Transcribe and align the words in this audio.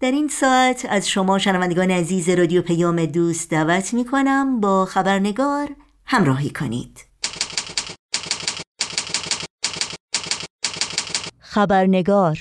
در 0.00 0.10
این 0.10 0.28
ساعت 0.28 0.86
از 0.88 1.08
شما 1.08 1.38
شنوندگان 1.38 1.90
عزیز 1.90 2.28
رادیو 2.28 2.62
پیام 2.62 3.06
دوست 3.06 3.50
دعوت 3.50 3.94
می 3.94 4.04
کنم 4.04 4.60
با 4.60 4.84
خبرنگار 4.84 5.68
همراهی 6.06 6.50
کنید. 6.50 7.06
خبرنگار 11.38 12.38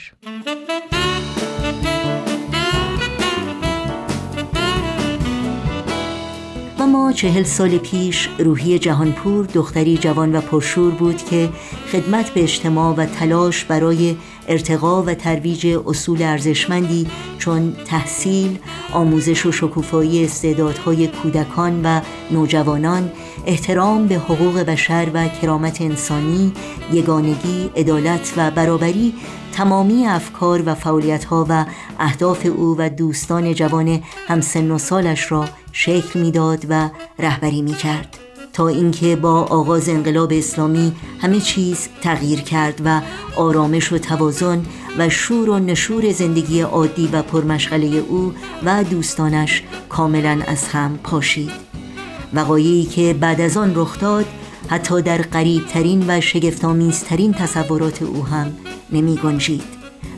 اما 6.79 7.11
چهل 7.11 7.43
سال 7.43 7.77
پیش 7.77 8.29
روحی 8.39 8.79
جهانپور 8.79 9.45
دختری 9.45 9.97
جوان 9.97 10.35
و 10.35 10.41
پرشور 10.41 10.91
بود 10.91 11.17
که 11.17 11.49
خدمت 11.91 12.29
به 12.29 12.43
اجتماع 12.43 12.95
و 12.95 13.05
تلاش 13.05 13.65
برای 13.65 14.15
ارتقا 14.47 15.03
و 15.03 15.13
ترویج 15.13 15.67
اصول 15.87 16.21
ارزشمندی 16.21 17.07
چون 17.39 17.75
تحصیل، 17.85 18.57
آموزش 18.93 19.45
و 19.45 19.51
شکوفایی 19.51 20.25
استعدادهای 20.25 21.07
کودکان 21.07 21.81
و 21.83 22.01
نوجوانان، 22.31 23.11
احترام 23.45 24.07
به 24.07 24.15
حقوق 24.15 24.59
بشر 24.59 25.07
و 25.13 25.27
کرامت 25.27 25.81
انسانی، 25.81 26.53
یگانگی، 26.91 27.69
عدالت 27.75 28.33
و 28.37 28.51
برابری 28.51 29.13
تمامی 29.53 30.07
افکار 30.07 30.63
و 30.65 30.75
فعالیت‌ها 30.75 31.45
و 31.49 31.65
اهداف 31.99 32.45
او 32.45 32.75
و 32.77 32.89
دوستان 32.89 33.53
جوان 33.53 34.03
همسن 34.27 34.71
و 34.71 34.77
سالش 34.77 35.31
را 35.31 35.45
شکل 35.71 36.19
می‌داد 36.19 36.65
و 36.69 36.89
رهبری 37.19 37.61
می‌کرد. 37.61 38.24
تا 38.55 38.67
اینکه 38.67 39.15
با 39.15 39.41
آغاز 39.41 39.89
انقلاب 39.89 40.33
اسلامی 40.33 40.95
همه 41.21 41.39
چیز 41.39 41.87
تغییر 42.01 42.41
کرد 42.41 42.81
و 42.85 43.01
آرامش 43.35 43.93
و 43.93 43.97
توازن 43.97 44.65
و 44.97 45.09
شور 45.09 45.49
و 45.49 45.59
نشور 45.59 46.11
زندگی 46.11 46.61
عادی 46.61 47.09
و 47.13 47.21
پرمشغله 47.21 47.87
او 47.87 48.33
و 48.65 48.83
دوستانش 48.83 49.63
کاملا 49.89 50.39
از 50.47 50.67
هم 50.67 50.99
پاشید. 51.03 51.51
وقایعی 52.33 52.85
که 52.85 53.13
بعد 53.13 53.41
از 53.41 53.57
آن 53.57 53.71
رخ 53.75 53.99
داد 53.99 54.25
حتی 54.69 55.01
در 55.01 55.17
قریبترین 55.17 56.05
و 56.07 56.21
شگفتآمیزترین 56.21 57.33
تصورات 57.33 58.01
او 58.01 58.25
هم 58.25 58.53
نمی 58.91 59.15
گنجید. 59.15 59.63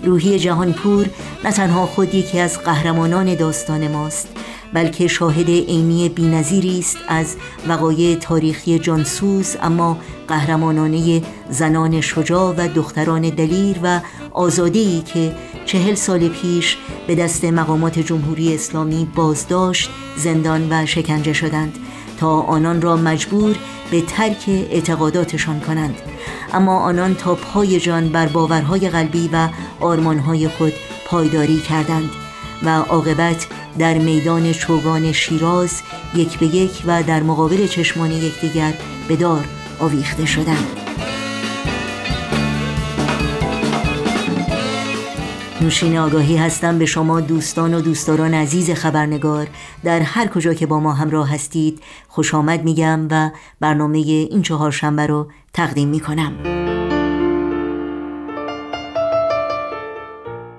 روحی 0.04 0.40
جهانپور 0.40 1.06
نه 1.44 1.52
تنها 1.52 1.86
خود 1.86 2.16
یکی 2.16 2.40
از 2.40 2.60
قهرمانان 2.60 3.36
داستان 3.36 3.88
ماست 3.88 4.28
بلکه 4.74 5.08
شاهد 5.08 5.50
عینی 5.50 6.10
بینظیری 6.10 6.80
است 6.80 6.98
از 7.08 7.36
وقایع 7.68 8.16
تاریخی 8.16 8.80
جانسوز 8.80 9.58
اما 9.62 9.98
قهرمانانه 10.28 11.22
زنان 11.50 12.02
شجاع 12.02 12.56
و 12.58 12.68
دختران 12.68 13.22
دلیر 13.22 13.78
و 13.84 14.00
آزاده‌ای 14.32 15.02
که 15.02 15.36
چهل 15.66 15.96
سال 15.96 16.28
پیش 16.28 16.78
به 17.08 17.16
دست 17.16 17.46
مقامات 17.46 18.00
جمهوری 18.00 18.56
اسلامی 18.56 19.08
بازداشت 19.16 19.90
زندان 20.18 20.68
و 20.70 20.86
شکنجه 20.86 21.34
شدند 21.34 21.74
تا 22.20 22.42
آنان 22.42 22.82
را 22.82 22.96
مجبور 22.96 23.56
به 23.92 24.02
ترک 24.02 24.46
اعتقاداتشان 24.48 25.60
کنند. 25.60 25.96
اما 26.54 26.80
آنان 26.80 27.16
تا 27.16 27.36
پای 27.36 27.80
جان 27.80 28.10
بر 28.10 28.28
باورهای 28.28 28.90
قلبی 28.90 29.30
و 29.34 29.50
آرمانهای 29.80 30.48
خود 30.48 30.74
پایداری 31.08 31.60
کردند 31.60 32.10
و 32.64 32.70
عاقبت 32.70 33.48
در 33.80 33.98
میدان 33.98 34.52
چوگان 34.52 35.12
شیراز 35.12 35.82
یک 36.16 36.40
به 36.40 36.46
یک 36.46 36.84
و 36.88 37.04
در 37.04 37.24
مقابل 37.24 37.68
چشمان 37.68 38.12
یکدیگر 38.12 38.74
به 39.08 39.16
دار 39.16 39.46
آویخته 39.80 40.26
شدند. 40.26 40.68
نوشین 45.62 45.98
آگاهی 45.98 46.38
هستم 46.38 46.80
به 46.80 46.86
شما 46.86 47.22
دوستان 47.22 47.74
و 47.74 47.82
دوستداران 47.82 48.34
عزیز 48.34 48.72
خبرنگار. 48.72 49.48
در 49.84 50.00
هر 50.00 50.28
کجا 50.28 50.54
که 50.54 50.66
با 50.66 50.80
ما 50.80 50.94
همراه 50.94 51.34
هستید 51.34 51.80
خوش 52.08 52.34
آمد 52.34 52.64
میگم 52.64 53.08
و 53.12 53.30
برنامه 53.60 53.98
این 53.98 54.42
چهارشنبه 54.42 55.08
رو 55.08 55.28
تقدیم 55.54 55.88
می‌کنم. 55.88 56.87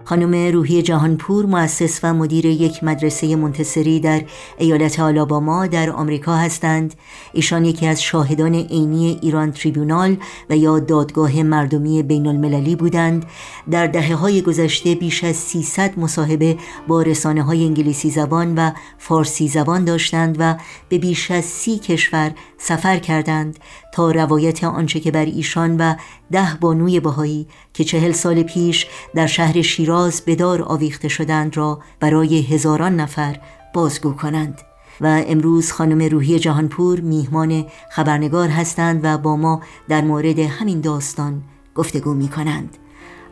خانم 0.08 0.52
روحی 0.52 0.82
جهانپور 0.82 1.46
مؤسس 1.46 2.00
و 2.02 2.14
مدیر 2.14 2.46
یک 2.46 2.84
مدرسه 2.84 3.36
منتصری 3.36 4.00
در 4.00 4.22
ایالت 4.58 5.00
آلاباما 5.00 5.66
در 5.66 5.90
آمریکا 5.90 6.36
هستند. 6.36 6.94
ایشان 7.32 7.64
یکی 7.64 7.86
از 7.86 8.02
شاهدان 8.02 8.54
عینی 8.54 9.18
ایران 9.22 9.52
تریبونال 9.52 10.16
و 10.50 10.56
یا 10.56 10.78
دادگاه 10.78 11.42
مردمی 11.42 12.02
بین 12.02 12.26
المللی 12.26 12.76
بودند. 12.76 13.26
در 13.70 13.86
دهه 13.86 14.14
های 14.14 14.42
گذشته 14.42 14.94
بیش 14.94 15.24
از 15.24 15.36
300 15.36 15.98
مصاحبه 15.98 16.56
با 16.86 17.02
رسانه 17.02 17.42
های 17.42 17.64
انگلیسی 17.64 18.10
زبان 18.10 18.54
و 18.54 18.70
فارسی 18.98 19.48
زبان 19.48 19.84
داشتند 19.84 20.36
و 20.38 20.54
به 20.88 20.98
بیش 20.98 21.30
از 21.30 21.44
سی 21.44 21.78
کشور 21.78 22.32
سفر 22.58 22.98
کردند. 22.98 23.58
تا 23.92 24.10
روایت 24.10 24.64
آنچه 24.64 25.00
که 25.00 25.10
بر 25.10 25.24
ایشان 25.24 25.76
و 25.76 25.94
ده 26.32 26.54
بانوی 26.60 27.00
بهایی 27.00 27.46
که 27.74 27.84
چهل 27.84 28.12
سال 28.12 28.42
پیش 28.42 28.86
در 29.14 29.26
شهر 29.26 29.62
شیراز 29.62 30.20
به 30.20 30.34
دار 30.36 30.62
آویخته 30.62 31.08
شدند 31.08 31.56
را 31.56 31.80
برای 32.00 32.42
هزاران 32.42 32.96
نفر 32.96 33.36
بازگو 33.74 34.12
کنند 34.12 34.60
و 35.00 35.24
امروز 35.26 35.72
خانم 35.72 36.10
روحی 36.10 36.38
جهانپور 36.38 37.00
میهمان 37.00 37.66
خبرنگار 37.90 38.48
هستند 38.48 39.00
و 39.02 39.18
با 39.18 39.36
ما 39.36 39.62
در 39.88 40.00
مورد 40.00 40.38
همین 40.38 40.80
داستان 40.80 41.42
گفتگو 41.74 42.14
می 42.14 42.28
کنند 42.28 42.76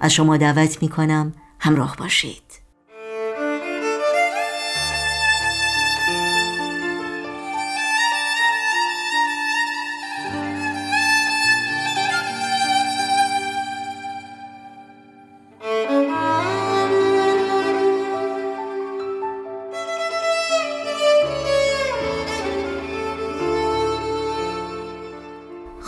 از 0.00 0.12
شما 0.12 0.36
دعوت 0.36 0.82
می 0.82 0.88
کنم 0.88 1.32
همراه 1.60 1.96
باشید. 1.98 2.45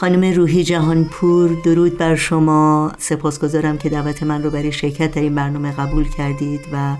خانم 0.00 0.34
روحی 0.34 0.64
جهانپور 0.64 1.50
درود 1.64 1.98
بر 1.98 2.14
شما. 2.14 2.92
سپاسگزارم 2.98 3.78
که 3.78 3.88
دعوت 3.88 4.22
من 4.22 4.42
رو 4.42 4.50
برای 4.50 4.72
شرکت 4.72 5.14
در 5.14 5.22
این 5.22 5.34
برنامه 5.34 5.72
قبول 5.72 6.08
کردید 6.08 6.60
و 6.72 6.96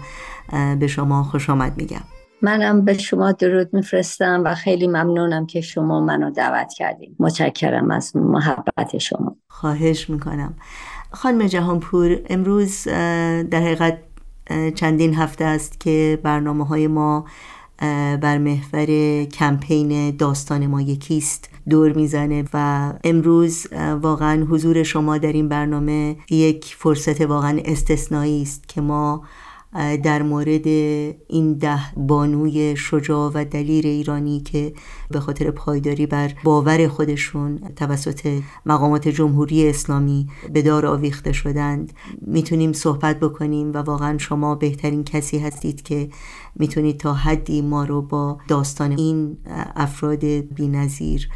به 0.76 0.86
شما 0.86 1.22
خوش 1.22 1.50
آمد 1.50 1.76
میگم. 1.76 2.00
منم 2.42 2.84
به 2.84 2.98
شما 2.98 3.32
درود 3.32 3.68
میفرستم 3.72 4.42
و 4.44 4.54
خیلی 4.54 4.86
ممنونم 4.86 5.46
که 5.46 5.60
شما 5.60 6.00
منو 6.00 6.30
دعوت 6.30 6.72
کردید 6.76 7.16
متشکرم 7.18 7.90
از 7.90 8.16
محبت 8.16 8.98
شما. 8.98 9.36
خواهش 9.48 10.10
می‌کنم. 10.10 10.54
خانم 11.10 11.46
جهانپور 11.46 12.20
امروز 12.30 12.84
در 13.50 13.60
حقیقت 13.60 13.98
چندین 14.74 15.14
هفته 15.14 15.44
است 15.44 15.80
که 15.80 16.18
برنامه 16.22 16.66
های 16.66 16.86
ما 16.86 17.24
بر 18.20 18.38
محور 18.38 19.24
کمپین 19.24 20.16
داستان 20.16 20.66
ما 20.66 20.80
یکیست. 20.80 21.48
دور 21.70 21.92
می‌زنه 21.92 22.44
و 22.54 22.92
امروز 23.04 23.66
واقعا 24.02 24.44
حضور 24.50 24.82
شما 24.82 25.18
در 25.18 25.32
این 25.32 25.48
برنامه 25.48 26.16
یک 26.30 26.76
فرصت 26.78 27.20
واقعا 27.20 27.60
استثنایی 27.64 28.42
است 28.42 28.68
که 28.68 28.80
ما 28.80 29.22
در 29.74 30.22
مورد 30.22 30.66
این 30.66 31.54
ده 31.54 31.80
بانوی 31.96 32.76
شجاع 32.76 33.30
و 33.34 33.44
دلیر 33.44 33.86
ایرانی 33.86 34.40
که 34.40 34.72
به 35.10 35.20
خاطر 35.20 35.50
پایداری 35.50 36.06
بر 36.06 36.32
باور 36.44 36.88
خودشون 36.88 37.58
توسط 37.76 38.40
مقامات 38.66 39.08
جمهوری 39.08 39.68
اسلامی 39.68 40.28
به 40.52 40.62
دار 40.62 40.86
آویخته 40.86 41.32
شدند 41.32 41.92
می‌تونیم 42.20 42.72
صحبت 42.72 43.20
بکنیم 43.20 43.72
و 43.72 43.76
واقعا 43.76 44.18
شما 44.18 44.54
بهترین 44.54 45.04
کسی 45.04 45.38
هستید 45.38 45.82
که 45.82 46.08
می‌تونید 46.56 47.00
تا 47.00 47.14
حدی 47.14 47.62
ما 47.62 47.84
رو 47.84 48.02
با 48.02 48.38
داستان 48.48 48.92
این 48.92 49.38
افراد 49.76 50.24
بینظیر 50.24 51.28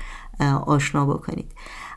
آشنا 0.66 1.06
بکنید. 1.06 1.52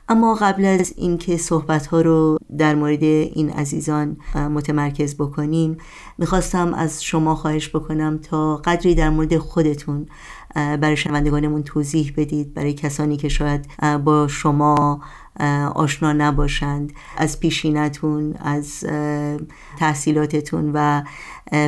اما 0.10 0.36
قبل 0.36 0.66
از 0.66 0.94
اینکه 0.98 1.38
صحبت 1.38 1.88
ها 1.88 2.02
رو 2.02 2.38
در 2.58 2.76
مورد 2.76 3.04
این 3.04 3.50
عزیزان 3.50 4.18
متمرکز 4.36 5.16
بکنیم 5.16 5.78
می‌خواستم 6.18 6.74
از 6.74 7.04
شما 7.04 7.36
خواهش 7.36 7.70
بکنم 7.70 8.18
تا 8.18 8.56
قدری 8.58 8.96
در 8.96 9.10
مورد 9.10 9.38
خودتون 9.38 10.06
برای 10.56 10.98
شنوندگانمون 10.98 11.64
توضیح 11.64 12.14
بدید 12.18 12.54
برای 12.54 12.74
کسانی 12.74 13.18
که 13.18 13.30
شاید 13.30 13.70
با 14.04 14.28
شما 14.28 15.02
آشنا 15.76 16.14
نباشند 16.14 16.94
از 17.18 17.40
پیشینتون 17.40 18.34
از 18.34 18.86
تحصیلاتتون 19.80 20.72
و 20.74 21.04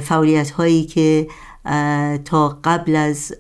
فعالیت 0.02 0.50
هایی 0.50 0.86
که 0.86 1.28
تا 2.26 2.60
قبل 2.64 2.96
از 2.96 3.34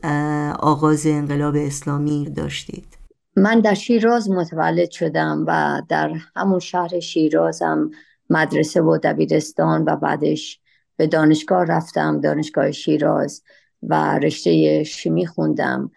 آغاز 0.59 1.07
انقلاب 1.07 1.55
اسلامی 1.55 2.29
داشتید. 2.29 2.96
من 3.37 3.59
در 3.59 3.73
شیراز 3.73 4.29
متولد 4.29 4.91
شدم 4.91 5.43
و 5.47 5.81
در 5.89 6.13
همون 6.35 6.59
شهر 6.59 6.99
شیرازم 6.99 7.91
مدرسه 8.29 8.81
و 8.81 8.97
دبیرستان 8.97 9.83
و 9.87 9.95
بعدش 9.95 10.59
به 10.97 11.07
دانشگاه 11.07 11.65
رفتم 11.65 12.21
دانشگاه 12.21 12.71
شیراز 12.71 13.43
و 13.83 14.19
رشته 14.19 14.83
شیمی 14.83 15.25
خوندم 15.25 15.91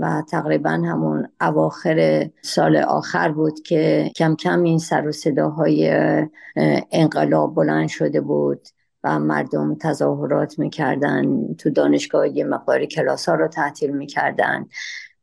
و 0.00 0.22
تقریبا 0.30 0.70
همون 0.70 1.28
اواخر 1.40 2.30
سال 2.42 2.76
آخر 2.76 3.32
بود 3.32 3.60
که 3.60 4.10
کم 4.16 4.36
کم 4.36 4.62
این 4.62 4.78
سر 4.78 5.08
و 5.08 5.12
صداهای 5.12 5.90
انقلاب 6.92 7.54
بلند 7.54 7.88
شده 7.88 8.20
بود 8.20 8.68
و 9.04 9.18
مردم 9.18 9.74
تظاهرات 9.74 10.58
می‌کردن 10.58 11.54
تو 11.54 11.70
دانشگاه 11.70 12.28
یه 12.28 12.44
مقداری 12.44 12.86
کلاس 12.86 13.28
ها 13.28 13.34
رو 13.34 13.48
تعطیل 13.48 13.90
می‌کردن 13.90 14.66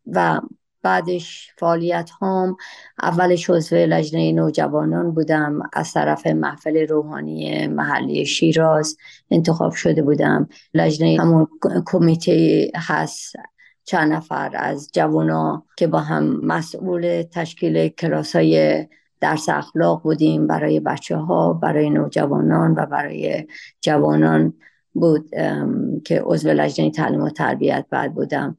و 0.07 0.41
بعدش 0.81 1.51
فعالیت 1.57 2.09
هام. 2.09 2.57
اولش 3.01 3.49
عضو 3.49 3.75
لجنه 3.75 4.31
نوجوانان 4.31 5.11
بودم. 5.11 5.59
از 5.73 5.93
طرف 5.93 6.27
محفل 6.27 6.87
روحانی 6.87 7.67
محلی 7.67 8.25
شیراز 8.25 8.97
انتخاب 9.31 9.73
شده 9.73 10.01
بودم. 10.01 10.49
لجنه 10.73 11.17
همون 11.19 11.47
کمیته 11.85 12.71
هست. 12.75 13.35
چند 13.83 14.13
نفر 14.13 14.51
از 14.53 14.89
جوانا 14.93 15.65
که 15.77 15.87
با 15.87 15.99
هم 15.99 16.39
مسئول 16.43 17.23
تشکیل 17.31 17.87
کلاس 17.87 18.35
های 18.35 18.87
درس 19.21 19.49
اخلاق 19.49 20.03
بودیم. 20.03 20.47
برای 20.47 20.79
بچه 20.79 21.17
ها 21.17 21.53
برای 21.53 21.89
نوجوانان 21.89 22.75
و 22.77 22.85
برای 22.85 23.47
جوانان 23.81 24.53
بود 24.93 25.29
که 26.05 26.21
عضو 26.25 26.49
لجنه 26.49 26.91
تعلیم 26.91 27.21
و 27.21 27.29
تربیت 27.29 27.85
بعد 27.89 28.13
بودم. 28.13 28.57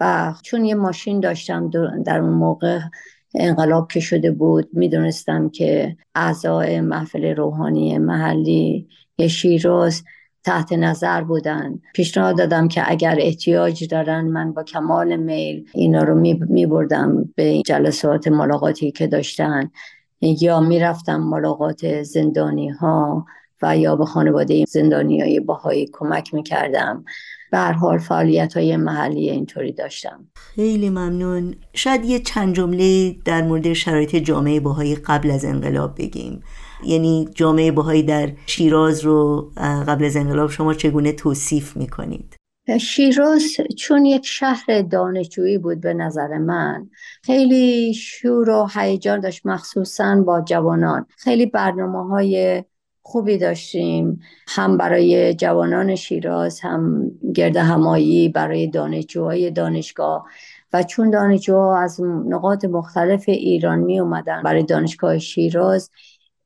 و 0.00 0.34
چون 0.42 0.64
یه 0.64 0.74
ماشین 0.74 1.20
داشتم 1.20 1.70
در 2.04 2.20
اون 2.20 2.32
موقع 2.32 2.78
انقلاب 3.34 3.90
که 3.92 4.00
شده 4.00 4.30
بود 4.30 4.68
می‌دونستم 4.72 5.48
که 5.48 5.96
اعضای 6.14 6.80
محفل 6.80 7.34
روحانی 7.34 7.98
محلی 7.98 8.88
شیراز 9.28 10.02
تحت 10.44 10.72
نظر 10.72 11.22
بودن. 11.22 11.80
پیشنهاد 11.94 12.38
دادم 12.38 12.68
که 12.68 12.82
اگر 12.86 13.16
احتیاج 13.20 13.88
دارن 13.88 14.20
من 14.20 14.52
با 14.52 14.62
کمال 14.62 15.16
میل 15.16 15.68
اینا 15.74 16.02
رو 16.02 16.14
می 16.48 16.66
بردم 16.66 17.28
به 17.34 17.62
جلسات 17.66 18.28
ملاقاتی 18.28 18.90
که 18.90 19.06
داشتن. 19.06 19.70
یا 20.20 20.60
می‌رفتم 20.60 21.20
ملاقات 21.20 22.02
زندانی 22.02 22.68
ها 22.68 23.26
و 23.62 23.78
یا 23.78 23.96
به 23.96 24.04
خانواده 24.04 24.64
زندانی 24.68 25.20
های 25.20 25.40
باهایی 25.40 25.88
کمک 25.92 26.34
می‌کردم. 26.34 27.04
به 27.50 27.58
هر 27.58 27.72
حال 27.72 27.98
فعالیت 27.98 28.56
های 28.56 28.76
محلی 28.76 29.30
اینطوری 29.30 29.72
داشتم. 29.72 30.28
خیلی 30.34 30.90
ممنون. 30.90 31.54
شاید 31.74 32.04
یه 32.04 32.18
چند 32.18 32.54
جمله 32.54 33.16
در 33.24 33.42
مورد 33.42 33.72
شرایط 33.72 34.16
جامعه 34.16 34.60
باهایی 34.60 34.94
قبل 34.94 35.30
از 35.30 35.44
انقلاب 35.44 35.98
بگیم. 35.98 36.42
یعنی 36.84 37.28
جامعه 37.34 37.72
باهایی 37.72 38.02
در 38.02 38.32
شیراز 38.46 39.00
رو 39.00 39.50
قبل 39.56 40.04
از 40.04 40.16
انقلاب 40.16 40.50
شما 40.50 40.74
چگونه 40.74 41.12
توصیف 41.12 41.76
می‌کنید؟ 41.76 42.36
شیراز 42.80 43.42
چون 43.78 44.04
یک 44.04 44.26
شهر 44.26 44.82
دانشجویی 44.82 45.58
بود 45.58 45.80
به 45.80 45.94
نظر 45.94 46.38
من 46.38 46.90
خیلی 47.22 47.94
شور 47.94 48.50
و 48.50 48.68
هیجان 48.74 49.20
داشت 49.20 49.46
مخصوصا 49.46 50.22
با 50.26 50.40
جوانان. 50.40 51.06
خیلی 51.18 51.46
برنامه 51.46 52.08
های 52.08 52.64
خوبی 53.10 53.38
داشتیم. 53.38 54.20
هم 54.48 54.76
برای 54.76 55.34
جوانان 55.34 55.94
شیراز 55.94 56.60
هم 56.60 57.10
گرد 57.34 57.56
همایی 57.56 58.28
برای 58.28 58.66
دانشجوهای 58.66 59.50
دانشگاه. 59.50 60.26
و 60.72 60.82
چون 60.82 61.10
دانشجوها 61.10 61.78
از 61.78 62.00
نقاط 62.26 62.64
مختلف 62.64 63.24
ایران 63.28 63.78
می 63.78 64.00
اومدن 64.00 64.42
برای 64.42 64.62
دانشگاه 64.62 65.18
شیراز 65.18 65.90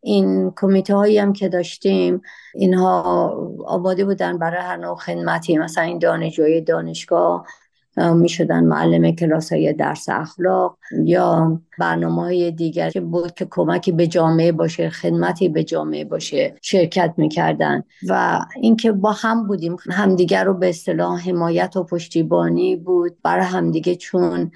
این 0.00 0.52
کمیته 0.56 0.94
هایی 0.94 1.19
هم 1.19 1.32
که 1.32 1.49
داشتیم 1.49 2.22
اینها 2.55 3.02
آباده 3.66 4.05
بودن 4.05 4.38
برای 4.38 4.62
هر 4.62 4.76
نوع 4.76 4.96
خدمتی. 4.96 5.58
مثلا 5.58 5.84
این 5.84 5.99
دانشجوی 5.99 6.61
دانشگاه 6.61 7.46
می 7.96 8.29
شدن 8.29 8.64
معلم 8.64 9.11
کلاس 9.11 9.52
های 9.52 9.73
درس 9.73 10.08
اخلاق 10.08 10.79
یا 11.05 11.61
برنامه 11.79 12.23
های 12.23 12.50
دیگر 12.50 12.91
که 12.91 13.00
بود 13.00 13.35
که 13.35 13.46
کمکی 13.50 13.93
به 13.93 14.06
جامعه 14.06 14.52
باشه 14.52 14.91
خدمتی 14.91 15.49
به 15.49 15.64
جامعه 15.64 16.05
باشه 16.05 16.55
شرکت 16.62 17.14
می‌کردن. 17.17 17.82
و 18.08 18.41
اینکه 18.61 18.93
با 18.93 19.12
هم 19.12 19.46
بودیم 19.46 19.76
همدیگر 19.91 20.44
رو 20.44 20.55
به 20.55 20.69
اصطلاح 20.69 21.29
حمایت 21.29 21.76
و 21.76 21.85
پشتیبانی 21.85 22.76
بود. 22.76 23.17
برای 23.23 23.44
همدیگه 23.44 23.94
چون 23.94 24.50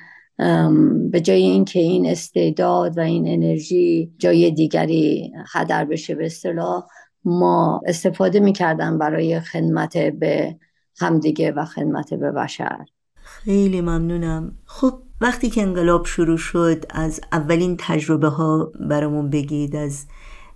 به 1.10 1.20
جای 1.20 1.42
اینکه 1.42 1.80
این 1.80 2.06
استعداد 2.06 2.98
و 2.98 3.00
این 3.00 3.28
انرژی 3.28 4.12
جای 4.18 4.50
دیگری 4.50 5.32
هدر 5.52 5.84
بشه 5.84 6.14
به 6.14 6.26
اصطلاح 6.26 6.86
ما 7.24 7.80
استفاده 7.86 8.40
می‌کردم 8.40 8.98
برای 8.98 9.40
خدمت 9.40 9.98
به 9.98 10.56
همدیگه 11.00 11.52
و 11.52 11.64
خدمت 11.64 12.14
به 12.14 12.32
بشر. 12.32 12.84
خیلی 13.28 13.80
ممنونم. 13.80 14.52
خب 14.64 14.98
وقتی 15.20 15.50
که 15.50 15.62
انقلاب 15.62 16.06
شروع 16.06 16.36
شد 16.36 16.84
از 16.90 17.20
اولین 17.32 17.76
تجربه 17.80 18.28
ها 18.28 18.72
برامون 18.80 19.30
بگید 19.30 19.76
از 19.76 20.06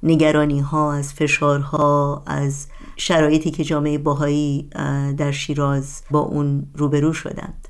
نگرانی 0.02 0.60
ها 0.60 0.92
از 0.92 1.12
فشارها 1.12 2.22
از 2.26 2.66
شرایطی 2.96 3.50
که 3.50 3.64
جامعه 3.64 3.98
باهایی 3.98 4.70
در 5.16 5.30
شیراز 5.30 6.02
با 6.10 6.20
اون 6.20 6.66
روبرو 6.74 7.12
شدند. 7.12 7.68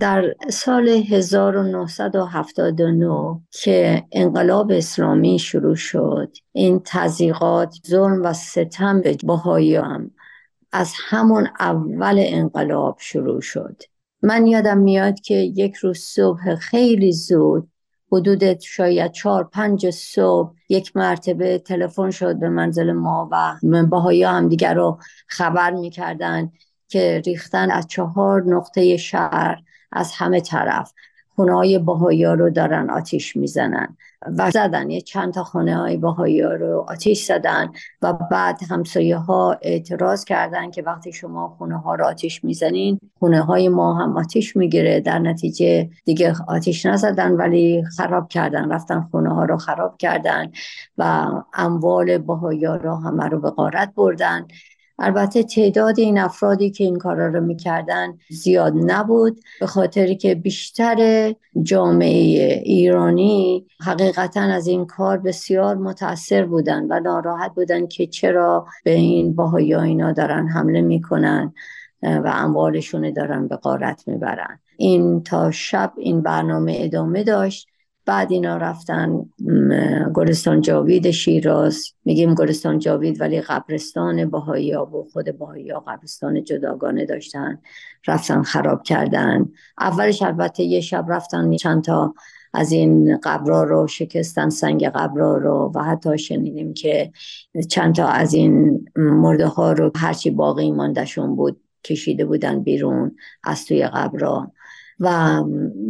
در 0.00 0.34
سال 0.50 0.88
1979 0.88 3.40
که 3.50 4.04
انقلاب 4.12 4.70
اسلامی 4.70 5.38
شروع 5.38 5.74
شد 5.74 6.36
این 6.52 6.80
تزیقات 6.84 7.74
ظلم 7.86 8.22
و 8.24 8.32
ستم 8.32 9.00
به 9.00 9.16
هم 9.36 10.10
از 10.72 10.92
همون 11.08 11.48
اول 11.60 12.24
انقلاب 12.26 12.96
شروع 13.00 13.40
شد. 13.40 13.82
من 14.22 14.46
یادم 14.46 14.78
میاد 14.78 15.20
که 15.20 15.34
یک 15.34 15.74
روز 15.74 15.98
صبح 15.98 16.54
خیلی 16.54 17.12
زود 17.12 17.68
حدود 18.12 18.60
شاید 18.60 19.12
چهار 19.12 19.44
پنج 19.44 19.90
صبح 19.90 20.52
یک 20.68 20.96
مرتبه 20.96 21.58
تلفن 21.58 22.10
شد 22.10 22.36
به 22.36 22.48
منزل 22.48 22.92
ما 22.92 23.28
و 23.32 23.56
باهایی 23.86 24.22
هم 24.22 24.48
دیگر 24.48 24.74
رو 24.74 24.98
خبر 25.26 25.70
می‌کردن 25.70 26.52
که 26.88 27.22
ریختن 27.26 27.70
از 27.70 27.86
چهار 27.86 28.42
نقطه 28.46 28.96
شهر 28.96 29.62
از 29.92 30.12
همه 30.12 30.40
طرف. 30.40 30.92
خونه 31.36 31.54
های 31.54 31.78
باهایی 31.78 32.24
رو 32.24 32.50
دارن 32.50 32.90
آتیش 32.90 33.36
می‌زنن. 33.36 33.96
و 34.38 34.50
زدن. 34.50 34.90
یه 34.90 35.00
چند 35.00 35.32
تا 35.32 35.44
خونه 35.44 35.76
های 35.76 35.96
باهایی 35.96 36.42
رو 36.42 36.84
آتیش 36.88 37.24
زدن 37.24 37.72
و 38.02 38.12
بعد 38.12 38.60
همسایه 38.70 39.16
ها 39.16 39.56
اعتراض 39.62 40.24
کردن 40.24 40.70
که 40.70 40.82
وقتی 40.82 41.12
شما 41.12 41.48
خونه 41.58 41.78
ها 41.78 41.94
رو 41.94 42.04
آتیش 42.04 42.44
می‌زنین 42.44 43.00
خونه 43.18 43.40
های 43.42 43.68
ما 43.68 43.94
هم 43.94 44.16
آتیش 44.16 44.56
می‌گیره. 44.56 45.00
در 45.00 45.18
نتیجه 45.18 45.90
دیگه 46.04 46.34
آتیش 46.48 46.86
نزدن 46.86 47.32
ولی 47.32 47.84
خراب 47.96 48.28
کردن. 48.28 48.72
رفتن 48.72 49.08
خونه 49.10 49.34
ها 49.34 49.44
رو 49.44 49.56
خراب 49.56 49.96
کردن 49.98 50.50
و 50.98 51.26
اموال 51.54 52.18
باهایی 52.18 52.64
رو 52.66 52.94
همه 52.96 53.24
رو 53.24 53.40
به 53.40 53.50
غارت 53.50 53.92
بردن. 53.96 54.46
البته 54.98 55.42
تعداد 55.42 55.98
این 55.98 56.18
افرادی 56.18 56.70
که 56.70 56.84
این 56.84 56.98
کارا 56.98 57.28
رو 57.28 57.40
می‌کردن 57.40 58.18
زیاد 58.28 58.72
نبود 58.76 59.40
به 59.60 59.66
خاطری 59.66 60.16
که 60.16 60.34
بیشتر 60.34 61.34
جامعه 61.62 62.62
ایرانی 62.64 63.66
حقیقتا 63.80 64.40
از 64.40 64.66
این 64.66 64.86
کار 64.86 65.18
بسیار 65.18 65.76
متاثر 65.76 66.44
بودن 66.44 66.86
و 66.90 67.00
ناراحت 67.00 67.54
بودن 67.54 67.86
که 67.86 68.06
چرا 68.06 68.66
به 68.84 68.90
این 68.90 69.34
باهایی 69.34 69.74
اینا 69.74 70.12
دارن 70.12 70.48
حمله 70.48 70.80
می‌کنن 70.80 71.52
و 72.02 72.32
اموالشون 72.34 73.12
دارن 73.12 73.48
به 73.48 73.56
قارت 73.56 74.08
می‌برن. 74.08 74.60
این 74.76 75.22
تا 75.22 75.50
شب 75.50 75.92
این 75.96 76.22
برنامه 76.22 76.76
ادامه 76.80 77.24
داشت. 77.24 77.68
بعد 78.08 78.32
اینا 78.32 78.56
رفتن 78.56 79.26
گلستان 80.14 80.60
جاوید 80.60 81.10
شیراز. 81.10 81.84
میگیم 82.04 82.34
گلستان 82.34 82.78
جاوید 82.78 83.20
ولی 83.20 83.40
قبرستان 83.40 84.30
باهایی 84.30 84.72
ها 84.72 84.86
و 84.86 85.08
خود 85.12 85.38
باهایی 85.38 85.70
ها 85.70 85.80
قبرستان 85.80 86.44
جداگانه 86.44 87.06
داشتن. 87.06 87.58
رفتن 88.06 88.42
خراب 88.42 88.82
کردن. 88.82 89.48
اولش 89.80 90.22
البته 90.22 90.62
یه 90.62 90.80
شب 90.80 91.04
رفتن 91.08 91.56
چند 91.56 91.84
تا 91.84 92.14
از 92.54 92.72
این 92.72 93.18
قبرا 93.22 93.62
رو 93.62 93.86
شکستن 93.86 94.48
سنگ 94.48 94.84
قبرا 94.88 95.36
رو 95.36 95.72
و 95.74 95.82
حتی 95.82 96.18
شنیدیم 96.18 96.74
که 96.74 97.12
چند 97.70 97.94
تا 97.94 98.06
از 98.06 98.34
این 98.34 98.84
مرده 98.96 99.46
ها 99.46 99.72
رو 99.72 99.90
هرچی 99.96 100.30
باقی 100.30 100.70
ماندشون 100.70 101.36
بود 101.36 101.60
کشیده 101.84 102.24
بودن 102.24 102.62
بیرون 102.62 103.16
از 103.44 103.66
توی 103.66 103.86
قبرا. 103.86 104.52
و 105.00 105.42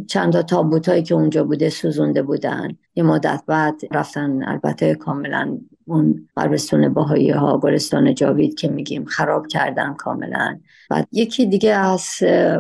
چند 0.09 0.41
تا 0.41 0.63
هایی 0.87 1.03
که 1.03 1.15
اونجا 1.15 1.45
بوده 1.45 1.71
سوزونده 1.71 2.23
بودن. 2.23 2.77
یه 2.95 3.03
مدت 3.03 3.43
بعد 3.47 3.75
رفتن 3.93 4.45
البته 4.45 4.95
کاملا 4.95 5.59
اون 5.85 6.29
قربستون 6.37 6.95
باهایی 6.95 7.31
ها 7.31 7.59
گلستان 7.59 8.15
جاوید 8.15 8.55
که 8.55 8.69
میگیم 8.69 9.05
خراب 9.05 9.47
کردن 9.47 9.95
کاملا. 9.95 10.59
و 10.91 11.05
یکی 11.13 11.47
دیگه 11.47 11.75
از 11.75 12.05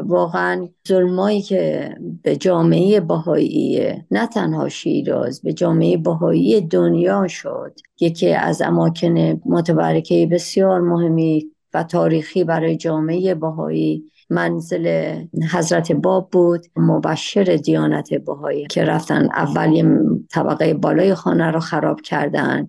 واقعا 0.04 0.68
ظلمایی 0.88 1.42
که 1.42 1.94
به 2.22 2.36
جامعه 2.36 3.00
باهایی 3.00 3.92
نه 4.10 4.26
تنها 4.26 4.68
شیراز 4.68 5.42
به 5.42 5.52
جامعه 5.52 5.96
باهایی 5.96 6.60
دنیا 6.60 7.26
شد. 7.28 7.72
یکی 8.00 8.32
از 8.32 8.62
اماکن 8.62 9.40
متبرکه 9.46 10.28
بسیار 10.32 10.80
مهمی 10.80 11.46
و 11.74 11.82
تاریخی 11.82 12.44
برای 12.44 12.76
جامعه 12.76 13.34
باهایی 13.34 14.04
منزل 14.30 15.14
حضرت 15.52 15.92
باب 15.92 16.30
بود. 16.30 16.66
مبشر 16.76 17.44
دیانت 17.44 18.14
بهایی 18.14 18.66
که 18.66 18.84
رفتن 18.84 19.24
اولی 19.24 19.84
طبقه 20.30 20.74
بالای 20.74 21.14
خانه 21.14 21.50
رو 21.50 21.60
خراب 21.60 22.00
کردن 22.00 22.68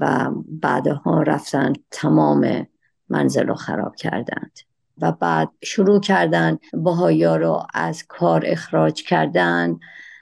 و 0.00 0.30
بعدها 0.48 1.22
رفتن 1.22 1.72
تمام 1.90 2.66
منزل 3.08 3.46
رو 3.46 3.54
خراب 3.54 3.96
کردند. 3.96 4.58
و 5.00 5.12
بعد 5.12 5.48
شروع 5.62 6.00
کردن 6.00 6.58
بهایی 6.72 7.24
رو 7.24 7.62
از 7.74 8.04
کار 8.08 8.42
اخراج 8.46 9.02
کردن. 9.02 9.78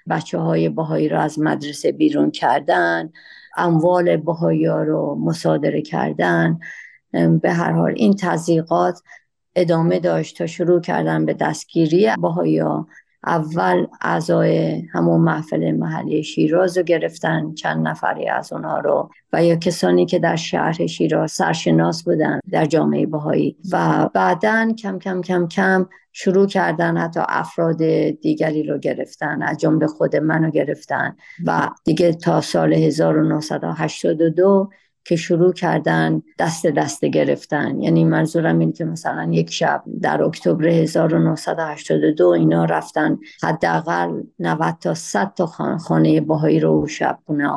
بچه 0.09 0.39
های 0.39 0.69
بهایی 0.69 1.09
رو 1.09 1.21
از 1.21 1.39
مدرسه 1.39 1.93
بیرون 1.93 2.31
کردن. 2.31 3.11
اموال 3.57 4.17
بهایی 4.17 4.67
رو 4.67 5.19
مصادره 5.21 5.83
کردن. 5.83 6.59
به 7.43 7.53
هر 7.53 7.73
حال 7.73 7.93
این 7.97 8.17
تضییقات 8.17 9.01
ادامه 9.57 9.99
داشت 9.99 10.39
تا 10.39 10.47
شروع 10.47 10.81
کردن 10.81 11.27
به 11.27 11.35
دستگیری 11.35 12.09
باهایا 12.19 12.87
اول 13.27 13.87
اعضای 14.01 14.83
همون 14.93 15.21
محفل 15.21 15.73
محلی 15.73 16.23
شیراز 16.23 16.79
رو 16.79 16.83
گرفتن 16.83 17.55
چند 17.55 17.89
نفری 17.89 18.29
از 18.29 18.53
اونها 18.53 18.79
رو 18.79 19.11
و 19.33 19.45
یا 19.45 19.57
کسانی 19.57 20.07
که 20.07 20.19
در 20.19 20.37
شهر 20.37 20.87
شیراز 20.87 21.33
سرشناس 21.33 22.03
بودن 22.03 22.41
در 22.51 22.67
جامعه 22.67 23.07
باهایی 23.07 23.57
و 23.73 24.09
بعدا 24.15 24.73
کم 24.79 24.99
کم 24.99 25.21
کم 25.21 25.49
کم 25.49 25.87
شروع 26.13 26.47
کردن 26.47 26.97
حتی 26.97 27.21
افراد 27.29 27.83
دیگری 28.11 28.63
رو 28.63 28.79
گرفتن 28.79 29.43
از 29.43 29.59
جمله 29.59 29.87
خود 29.87 30.17
منو 30.17 30.51
گرفتن. 30.51 31.17
و 31.47 31.71
دیگه 31.85 32.13
تا 32.13 32.41
سال 32.41 32.75
1982 32.75 34.71
که 35.05 35.17
شروع 35.17 35.53
کردن 35.53 36.23
دست 36.39 36.67
دست 36.67 37.05
گرفتن. 37.05 37.83
یعنی 37.83 38.05
منظورم 38.05 38.59
این 38.59 38.73
که 38.73 38.85
مثلا 38.85 39.29
یک 39.33 39.53
شب 39.53 39.83
در 40.03 40.23
اکتبر 40.23 40.69
1982 40.69 42.29
اینا 42.29 42.65
رفتن 42.65 43.19
حداقل 43.43 44.23
90 44.39 44.77
تا 44.81 44.95
100 44.95 45.33
تا 45.35 45.47
خانه 45.79 46.21
باهایی 46.21 46.61
رو 46.61 46.87
شب 46.87 47.19
خونه 47.27 47.51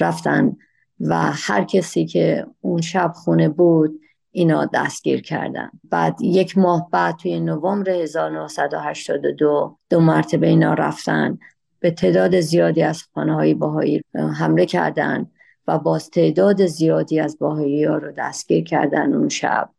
رفتن 0.00 0.56
و 1.00 1.32
هر 1.34 1.64
کسی 1.64 2.06
که 2.06 2.46
اون 2.60 2.80
شب 2.80 3.12
خونه 3.14 3.48
بود 3.48 4.00
اینا 4.32 4.64
دستگیر 4.64 5.22
کردن. 5.22 5.70
بعد 5.90 6.22
یک 6.22 6.58
ماه 6.58 6.88
بعد 6.92 7.16
توی 7.16 7.40
نوامبر 7.40 7.90
1982 7.90 9.78
دو 9.90 10.00
مرتبه 10.00 10.46
اینا 10.46 10.74
رفتن. 10.74 11.38
به 11.80 11.90
تعداد 11.90 12.40
زیادی 12.40 12.82
از 12.82 13.02
خانه 13.14 13.34
های 13.34 13.54
باهایی 13.54 14.02
حمله 14.14 14.66
کردن. 14.66 15.30
و 15.70 15.78
باز 15.78 16.10
تعداد 16.10 16.66
زیادی 16.66 17.20
از 17.20 17.38
باهایی 17.38 17.84
ها 17.84 17.96
رو 17.96 18.12
دستگیر 18.18 18.64
کردن 18.64 19.14
اون 19.14 19.28
شب. 19.28 19.70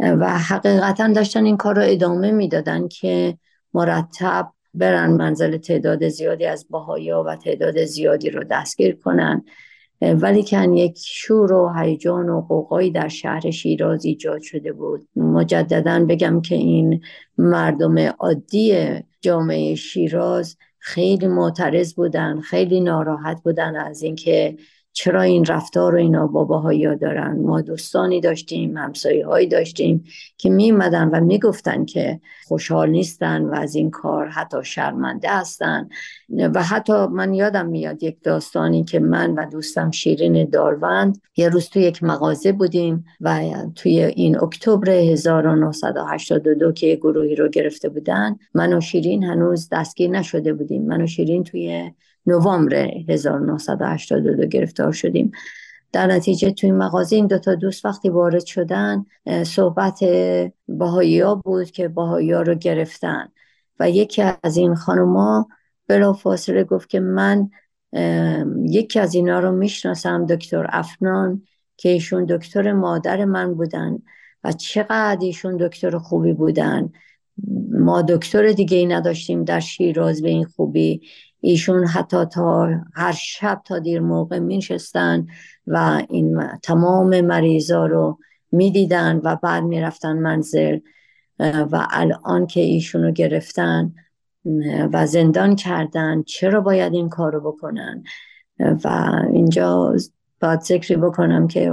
و 0.00 0.38
حقیقتا 0.38 1.12
داشتن 1.12 1.44
این 1.44 1.56
کار 1.56 1.74
رو 1.74 1.82
ادامه 1.84 2.30
می‌دادن 2.30 2.88
که 2.88 3.38
مرتب 3.74 4.52
برن 4.74 5.10
منزل 5.10 5.56
تعداد 5.56 6.08
زیادی 6.08 6.46
از 6.46 6.66
باهایی 6.70 7.10
ها 7.10 7.24
و 7.24 7.36
تعداد 7.36 7.84
زیادی 7.84 8.30
رو 8.30 8.44
دستگیر 8.44 8.96
کنن. 8.96 9.44
ولی 10.00 10.42
که 10.42 10.68
یک 10.74 10.98
شور 11.04 11.52
و 11.52 11.72
هیجان 11.78 12.28
و 12.28 12.40
قوقایی 12.40 12.90
در 12.90 13.08
شهر 13.08 13.50
شیراز 13.50 14.04
ایجاد 14.04 14.40
شده 14.40 14.72
بود. 14.72 15.08
مجددا 15.16 16.06
بگم 16.08 16.40
که 16.40 16.54
این 16.54 17.00
مردم 17.38 17.98
عادی 17.98 18.88
جامعه 19.20 19.74
شیراز 19.74 20.56
خیلی 20.78 21.26
معترض 21.26 21.94
بودن 21.94 22.40
خیلی 22.40 22.80
ناراحت 22.80 23.42
بودن 23.42 23.76
از 23.76 24.02
اینکه 24.02 24.56
چرا 24.92 25.22
این 25.22 25.44
رفتار 25.44 25.92
رو 25.92 25.98
اینا 25.98 26.26
باباهایی 26.26 26.96
دارن؟ 26.96 27.38
ما 27.40 27.60
دوستانی 27.60 28.20
داشتیم 28.20 28.76
همسایه 28.76 29.26
هایی 29.26 29.46
داشتیم 29.46 30.04
که 30.38 30.50
میمدن 30.50 31.08
و 31.08 31.20
می‌گفتن 31.20 31.84
که 31.84 32.20
خوشحال 32.46 32.90
نیستن 32.90 33.42
و 33.42 33.54
از 33.54 33.74
این 33.74 33.90
کار 33.90 34.28
حتی 34.28 34.56
شرمنده 34.62 35.28
هستن. 35.30 35.88
و 36.54 36.62
حتی 36.62 37.06
من 37.06 37.34
یادم 37.34 37.66
میاد 37.66 38.02
یک 38.02 38.22
داستانی 38.22 38.84
که 38.84 38.98
من 39.00 39.34
و 39.34 39.46
دوستم 39.50 39.90
شیرین 39.90 40.50
داروند 40.50 41.20
یه 41.36 41.48
روز 41.48 41.68
توی 41.68 41.82
یک 41.82 42.02
مغازه 42.02 42.52
بودیم 42.52 43.04
و 43.20 43.40
توی 43.74 44.00
این 44.00 44.38
اکتبر 44.40 44.90
1982 44.90 46.72
که 46.72 46.96
گروهی 46.96 47.34
رو 47.34 47.48
گرفته 47.48 47.88
بودن 47.88 48.36
من 48.54 48.72
و 48.72 48.80
شیرین 48.80 49.24
هنوز 49.24 49.68
دستگیر 49.72 50.10
نشده 50.10 50.52
بودیم. 50.52 50.86
من 50.86 51.02
و 51.02 51.06
شیرین 51.06 51.44
توی 51.44 51.92
نوامبر 52.26 52.90
1982 53.08 54.46
گرفتار 54.46 54.92
شدیم. 54.92 55.32
در 55.92 56.06
نتیجه 56.06 56.50
توی 56.50 56.72
مغازه 56.72 57.16
این 57.16 57.26
دوتا 57.26 57.54
دوست 57.54 57.84
وقتی 57.84 58.08
وارد 58.08 58.44
شدن 58.44 59.04
صحبت 59.44 60.00
باهایی 60.68 61.20
ها 61.20 61.34
بود 61.34 61.70
که 61.70 61.88
باهایی 61.88 62.32
ها 62.32 62.42
رو 62.42 62.54
گرفتن 62.54 63.28
و 63.80 63.90
یکی 63.90 64.24
از 64.42 64.56
این 64.56 64.74
خانوما 64.74 65.48
بلا 65.88 66.12
فاصله 66.12 66.64
گفت 66.64 66.88
که 66.88 67.00
من 67.00 67.50
یکی 68.64 69.00
از 69.00 69.14
اینا 69.14 69.40
رو 69.40 69.52
می‌شناسم 69.52 70.26
دکتر 70.26 70.66
افنان 70.68 71.42
که 71.76 71.88
ایشون 71.88 72.24
دکتر 72.24 72.72
مادر 72.72 73.24
من 73.24 73.54
بودن 73.54 73.98
و 74.44 74.52
چقدر 74.52 75.18
ایشون 75.20 75.56
دکتر 75.56 75.98
خوبی 75.98 76.32
بودن. 76.32 76.92
ما 77.70 78.02
دکتر 78.02 78.52
دیگه 78.52 78.76
ای 78.76 78.86
نداشتیم 78.86 79.44
در 79.44 79.60
شیراز 79.60 80.22
به 80.22 80.28
این 80.28 80.44
خوبی. 80.44 81.00
ایشون 81.42 81.86
حتی 81.86 82.24
تا 82.24 82.68
هر 82.94 83.12
شب 83.12 83.62
تا 83.64 83.78
دیر 83.78 84.00
موقع 84.00 84.38
میشستن 84.38 85.26
و 85.66 86.02
این 86.08 86.42
تمام 86.62 87.20
مریضا 87.20 87.86
رو 87.86 88.18
می‌دیدن 88.52 89.20
و 89.24 89.36
بعد 89.36 89.62
می‌رفتن 89.64 90.18
منزل 90.18 90.78
و 91.38 91.86
الان 91.90 92.46
که 92.46 92.60
ایشونو 92.60 93.10
گرفتن 93.10 93.92
و 94.92 95.06
زندان 95.06 95.56
کردن 95.56 96.22
چرا 96.22 96.60
باید 96.60 96.94
این 96.94 97.08
کارو 97.08 97.52
بکنن؟ 97.52 98.04
و 98.84 98.88
اینجا 99.32 99.96
باید 100.40 100.60
ذکری 100.60 100.96
بکنم 100.96 101.48
که 101.48 101.72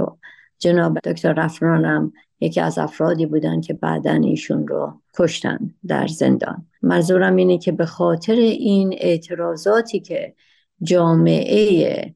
جناب 0.58 0.98
دکتر 0.98 1.32
رفرانم 1.32 2.12
یکی 2.40 2.60
از 2.60 2.78
افرادی 2.78 3.26
بودن 3.26 3.60
که 3.60 3.74
بعدا 3.74 4.12
ایشون 4.12 4.68
رو 4.68 5.00
کشتن 5.18 5.74
در 5.86 6.06
زندان. 6.06 6.66
منظورم 6.82 7.36
اینه 7.36 7.58
که 7.58 7.72
به 7.72 7.86
خاطر 7.86 8.32
این 8.32 8.94
اعتراضاتی 8.98 10.00
که 10.00 10.34
جامعه 10.82 12.14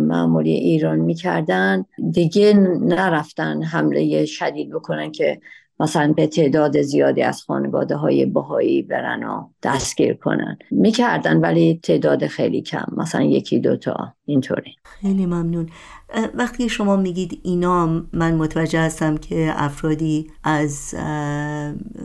معمولی 0.00 0.52
ایران 0.52 0.98
می‌کردن 0.98 1.84
دیگه 2.10 2.52
نرفتن 2.80 3.62
حمله 3.62 4.24
شدید 4.24 4.70
بکنن 4.70 5.12
که 5.12 5.40
مثلا 5.80 6.12
به 6.12 6.26
تعداد 6.26 6.82
زیادی 6.82 7.22
از 7.22 7.42
خانواده 7.42 7.96
های 7.96 8.26
بهایی 8.26 8.82
برن 8.82 9.24
و 9.24 9.48
دستگیر 9.62 10.14
کنن. 10.14 10.58
می‌کردن 10.70 11.40
ولی 11.40 11.80
تعداد 11.82 12.26
خیلی 12.26 12.62
کم. 12.62 12.86
مثلا 12.96 13.22
یکی 13.22 13.58
دوتا 13.58 14.14
اینطوری. 14.24 14.76
خیلی 14.84 15.26
ممنون. 15.26 15.68
وقتی 16.34 16.68
شما 16.68 16.96
میگید 16.96 17.40
اینا 17.42 17.86
من 18.12 18.34
متوجه 18.34 18.80
هستم 18.80 19.16
که 19.16 19.52
افرادی 19.56 20.30
از 20.44 20.94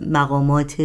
مقامات 0.07 0.81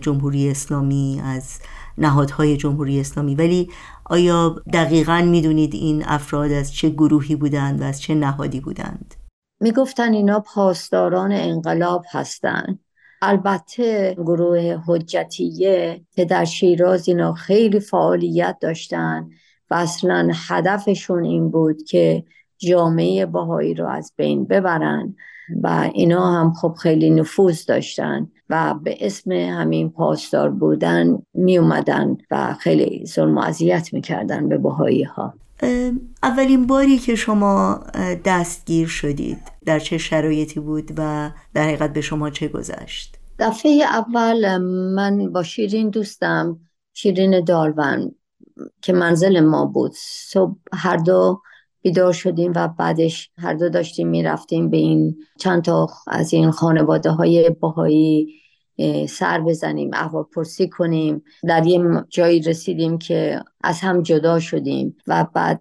جمهوری 0.00 0.50
اسلامی 0.50 1.20
از 1.24 1.58
نهادهای 1.98 2.56
جمهوری 2.56 3.00
اسلامی 3.00 3.34
ولی 3.34 3.70
آیا 4.04 4.56
دقیقا 4.72 5.22
می‌دونید 5.30 5.74
این 5.74 6.02
افراد 6.06 6.52
از 6.52 6.74
چه 6.74 6.90
گروهی 6.90 7.36
بودند 7.36 7.80
و 7.80 7.84
از 7.84 8.00
چه 8.02 8.14
نهادی 8.14 8.60
بودند؟ 8.60 9.14
می‌گفتن 9.62 10.12
اینا 10.12 10.40
پاسداران 10.40 11.32
انقلاب 11.32 12.04
هستند 12.10 12.78
البته 13.22 14.14
گروه 14.18 14.82
حجتیه 14.86 16.00
که 16.10 16.24
در 16.24 16.44
شیراز 16.44 17.08
اینا 17.08 17.32
خیلی 17.32 17.80
فعالیت 17.80 18.56
داشتن 18.60 19.30
و 19.70 19.74
اصلا 19.74 20.30
هدفشون 20.48 21.24
این 21.24 21.50
بود 21.50 21.82
که 21.82 22.24
جامعه 22.58 23.26
باهایی 23.26 23.74
رو 23.74 23.88
از 23.88 24.12
بین 24.16 24.44
ببرن 24.44 25.14
و 25.62 25.90
اینا 25.94 26.32
هم 26.32 26.52
خب 26.52 26.74
خیلی 26.82 27.10
نفوذ 27.10 27.66
داشتن 27.66 28.30
و 28.50 28.74
به 28.74 28.96
اسم 29.00 29.32
همین 29.32 29.90
پاسدار 29.90 30.50
بودن 30.50 31.22
می 31.34 31.58
اومدن 31.58 32.16
و 32.30 32.54
خیلی 32.54 33.04
ظلم 33.06 33.38
و 33.38 33.40
اذیت 33.40 33.92
می‌کردن 33.92 34.48
به 34.48 34.58
باهایی 34.58 35.02
ها 35.02 35.34
اولین 36.22 36.66
باری 36.66 36.98
که 36.98 37.14
شما 37.14 37.80
دستگیر 38.24 38.88
شدید 38.88 39.51
در 39.66 39.78
چه 39.78 39.98
شرایطی 39.98 40.60
بود 40.60 40.90
و 40.98 41.30
در 41.54 41.62
حقیقت 41.62 41.92
به 41.92 42.00
شما 42.00 42.30
چه 42.30 42.48
گذشت؟ 42.48 43.16
دفعه 43.38 43.82
اول 43.82 44.58
من 44.94 45.32
با 45.32 45.42
شیرین 45.42 45.90
دوستم 45.90 46.60
شیرین 46.94 47.44
دارون 47.44 48.14
که 48.82 48.92
منزل 48.92 49.40
ما 49.40 49.66
بود. 49.66 49.92
صبح 49.96 50.56
هر 50.72 50.96
دو 50.96 51.40
بیدار 51.82 52.12
شدیم 52.12 52.52
و 52.56 52.68
بعدش 52.68 53.30
هر 53.38 53.54
دو 53.54 53.68
داشتیم 53.68 54.08
می‌رفتیم 54.08 54.70
به 54.70 54.76
این 54.76 55.16
چند 55.38 55.62
تا 55.62 55.88
از 56.06 56.32
این 56.32 56.50
خانواده 56.50 57.10
های 57.10 57.50
باهایی 57.50 58.34
سر 59.08 59.40
بزنیم 59.40 59.90
احوال 59.92 60.24
پرسی 60.34 60.68
کنیم. 60.68 61.22
در 61.48 61.66
یه 61.66 62.04
جایی 62.08 62.40
رسیدیم 62.40 62.98
که 62.98 63.42
از 63.64 63.80
هم 63.80 64.02
جدا 64.02 64.40
شدیم 64.40 64.96
و 65.06 65.26
بعد 65.34 65.60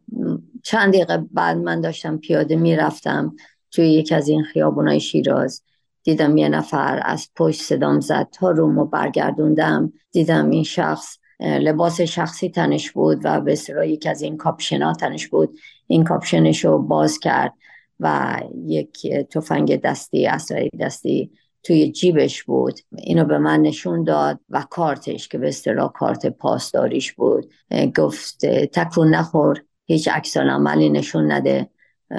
چند 0.63 0.93
دقیقه 0.93 1.17
بعد 1.31 1.58
من 1.58 1.81
داشتم 1.81 2.17
پیاده 2.17 2.55
می‌رفتم. 2.55 3.36
توی 3.72 3.94
یکی 3.94 4.16
از 4.16 4.28
این 4.28 4.44
خیابونای 4.44 5.00
شیراز. 5.00 5.63
دیدم 6.04 6.38
یه 6.38 6.50
نفر 6.50 7.01
از 7.06 7.30
پشت 7.36 7.62
صدام 7.62 8.00
زد. 8.00 8.28
تا 8.32 8.51
رومو 8.51 8.86
برگردوندم 8.86 9.94
دیدم 10.12 10.50
این 10.50 10.63
شخص 10.63 11.18
لباس 11.40 12.01
شخصی 12.01 12.50
تنش 12.50 12.92
بود 12.92 13.22
و 13.24 13.42
به 13.42 13.51
اصطلاح 13.51 13.88
یکی 13.88 14.10
از 14.10 14.22
این 14.22 14.38
کاپشنا 14.38 14.94
تنش 14.94 15.28
بود. 15.28 15.58
این 15.88 16.04
کاپشنش 16.04 16.66
رو 16.66 16.80
باز 16.80 17.20
کرد 17.20 17.54
و 18.00 18.38
یک 18.66 19.08
تفنگ 19.08 19.82
دستی 19.82 20.28
اسلحه 20.28 20.70
دستی 20.80 21.32
توی 21.63 21.92
جیبش 21.92 22.44
بود. 22.44 22.80
اینو 22.98 23.25
به 23.25 23.38
من 23.38 23.62
نشون 23.62 24.04
داد 24.04 24.40
و 24.50 24.66
کارتش 24.70 25.28
که 25.28 25.38
به 25.38 25.48
اصطلاح 25.48 25.92
کارت 25.92 26.25
پاسداریش 26.25 27.13
بود. 27.13 27.54
گفت 27.98 28.46
تکون 28.46 29.16
نخور 29.16 29.63
هیچ 29.86 30.08
عکس 30.08 30.38
عملی 30.38 30.90
نشون 30.90 31.32
نده 31.32 31.70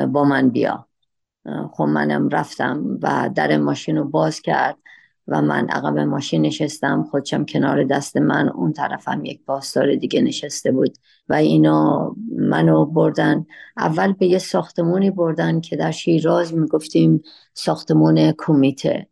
با 0.09 0.25
من 0.25 0.51
بیا. 0.51 0.89
خب 1.73 1.85
منم 1.85 2.29
رفتم 2.29 2.99
و 3.03 3.31
در 3.35 3.57
ماشین 3.57 3.97
رو 3.97 4.05
باز 4.05 4.41
کرد 4.41 4.77
و 5.29 5.43
من 5.43 5.69
عقب 5.69 5.99
ماشین 5.99 6.43
نشستم. 6.43 7.03
خودشم 7.11 7.45
کنار 7.45 7.85
دست 7.85 8.17
من 8.17 8.49
اون 8.49 8.73
طرفم 8.73 9.25
یک 9.25 9.45
پاسدار 9.45 9.95
دیگه 9.95 10.21
نشسته 10.21 10.73
بود 10.73 10.99
و 11.29 11.35
اینا 11.35 12.15
منو 12.39 12.85
بردن. 12.87 13.47
اول 13.77 14.13
به 14.13 14.27
یه 14.27 14.39
ساختمونی 14.39 15.11
بردن 15.11 15.61
که 15.61 15.77
در 15.77 15.91
شیراز 15.91 16.55
می‌گفتیم 16.55 17.23
ساختمون 17.55 18.33
کمیته 18.39 19.07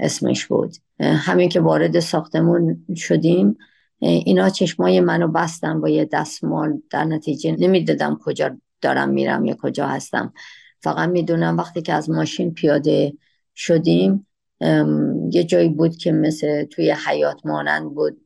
اسمش 0.00 0.46
بود. 0.46 0.76
همین 1.00 1.48
که 1.48 1.60
وارد 1.60 2.00
ساختمون 2.00 2.86
شدیم 2.96 3.58
اینا 3.98 4.50
چشمای 4.50 5.00
منو 5.00 5.28
بستن 5.28 5.80
با 5.80 5.88
یه 5.88 6.04
دستمال. 6.04 6.82
در 6.90 7.04
نتیجه 7.04 7.56
نمی‌دادم 7.58 8.18
کجا 8.24 8.56
دارم 8.80 9.08
میرم 9.08 9.44
یا 9.44 9.56
کجا 9.62 9.86
هستم. 9.86 10.32
فقط 10.80 11.08
می‌دونم 11.08 11.56
وقتی 11.56 11.82
که 11.82 11.92
از 11.92 12.10
ماشین 12.10 12.54
پیاده 12.54 13.12
شدیم 13.54 14.26
یه 15.30 15.44
جایی 15.44 15.68
بود 15.68 15.96
که 15.96 16.12
مثل 16.12 16.64
توی 16.64 16.94
حیات 17.06 17.46
مانند 17.46 17.94
بود. 17.94 18.20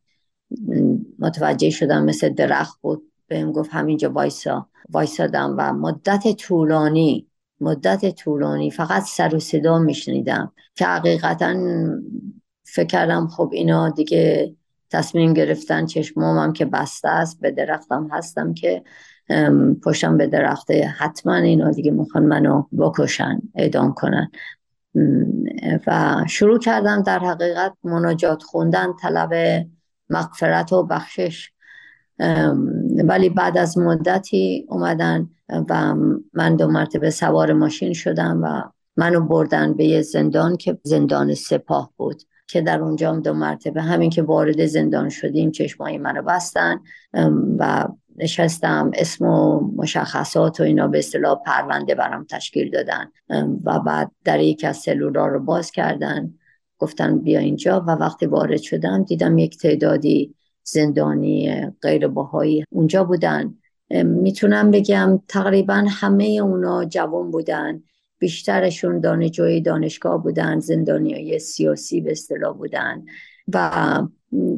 متوجه 1.19 1.71
شدم 1.71 2.05
مثل 2.05 2.29
درخت 2.29 2.81
بود. 2.81 3.13
بهم 3.27 3.53
گفت 3.53 3.71
همینجا 3.73 4.11
وایسا. 4.13 4.69
وایسادم 4.91 5.55
و 5.59 5.73
مدت 5.73 6.37
طولانی 6.37 7.27
مدت 7.61 8.15
طولانی 8.15 8.71
فقط 8.71 9.03
سر 9.03 9.35
و 9.35 9.39
صدا 9.39 9.79
میشنیدم 9.79 10.53
که 10.75 10.87
حقیقتا 10.87 11.55
فکر 12.65 12.87
کردم 12.87 13.27
خب 13.27 13.51
اینا 13.53 13.91
دیگه 13.91 14.55
تصمیم 14.93 15.35
گرفتن 15.35 15.87
چشمامم 15.87 16.53
که 16.53 16.65
بسته 16.65 17.09
است 17.09 17.41
به 17.41 17.51
درختم 17.51 18.09
هستم 18.13 18.55
که 18.55 18.83
پشتم 19.85 20.17
به 20.17 20.27
درخته 20.27 20.95
حتما 20.99 21.35
اینا 21.35 21.71
دیگه 21.71 21.91
می‌خوان 21.91 22.25
منو 22.25 22.63
بکشن 22.79 23.41
اعدام 23.55 23.93
کنن. 23.93 24.31
و 25.87 26.17
شروع 26.29 26.59
کردم 26.59 27.03
در 27.03 27.19
حقیقت 27.19 27.73
مناجات 27.85 28.43
خوندن 28.43 28.93
طلب 29.03 29.65
مغفرت 30.11 30.73
و 30.73 30.83
بخشش. 30.83 31.51
ولی 33.05 33.29
بعد 33.29 33.59
از 33.59 33.79
مدتی 33.79 34.67
اومدن 34.69 35.31
و 35.69 35.95
من 36.33 36.57
دو 36.57 36.69
مرتبه 36.69 37.11
سوار 37.11 37.53
ماشین 37.53 37.93
شدم 37.93 38.41
و 38.43 38.63
منو 38.97 39.21
بردن 39.21 39.75
به 39.75 39.85
یه 39.85 40.03
زندان 40.03 40.57
که 40.57 40.79
زندان 40.83 41.35
سپاه 41.35 41.91
بود. 41.97 42.23
که 42.53 42.61
در 42.61 42.81
اونجا 42.81 43.13
دو 43.13 43.33
مرتبه 43.33 43.83
همین 43.83 44.11
که 44.11 44.23
وارد 44.23 44.67
زندان 44.67 45.09
شدیم 45.09 45.51
چشمایی 45.51 45.99
منو 45.99 46.23
بستن 46.23 46.81
و 47.59 47.89
نشستم 48.17 48.91
اسم 48.95 49.25
و 49.25 49.61
مشخصات 49.77 50.61
و 50.61 50.63
اینا 50.63 50.89
به 50.89 50.99
اصطلاح 50.99 51.39
پرونده 51.47 51.95
برام 51.95 52.27
تشکیل 52.31 52.71
دادن 52.71 53.11
و 53.65 53.81
بعد 53.81 54.11
در 54.25 54.41
یک 54.41 54.65
از 54.65 54.77
سلولا 54.77 55.27
رو 55.27 55.41
باز 55.41 55.71
کردن. 55.71 56.35
گفتن 56.79 57.19
بیا 57.19 57.41
اینجا 57.41 57.81
و 57.81 57.91
وقتی 57.91 58.27
وارد 58.27 58.61
شدم 58.61 59.05
دیدم 59.05 59.39
یک 59.39 59.59
تعدادی 59.59 60.35
زندانی 60.65 61.67
غیر 61.83 62.09
باهایی 62.09 62.65
اونجا 62.71 63.05
بودن. 63.05 63.55
می‌تونم 64.05 64.71
بگم 64.71 65.23
تقریبا 65.29 65.85
همه 65.89 66.25
اونا 66.25 66.85
جوان 66.85 67.31
بودن. 67.31 67.83
بیشترشون 68.23 69.01
دانشجوی 69.01 69.61
دانشگاه 69.61 70.23
بودن 70.23 70.61
زندانی 70.61 71.15
های 71.15 71.39
سیاسی 71.39 72.01
به 72.01 72.11
اصطلاح 72.11 72.57
بودن 72.57 73.05
و 73.55 74.03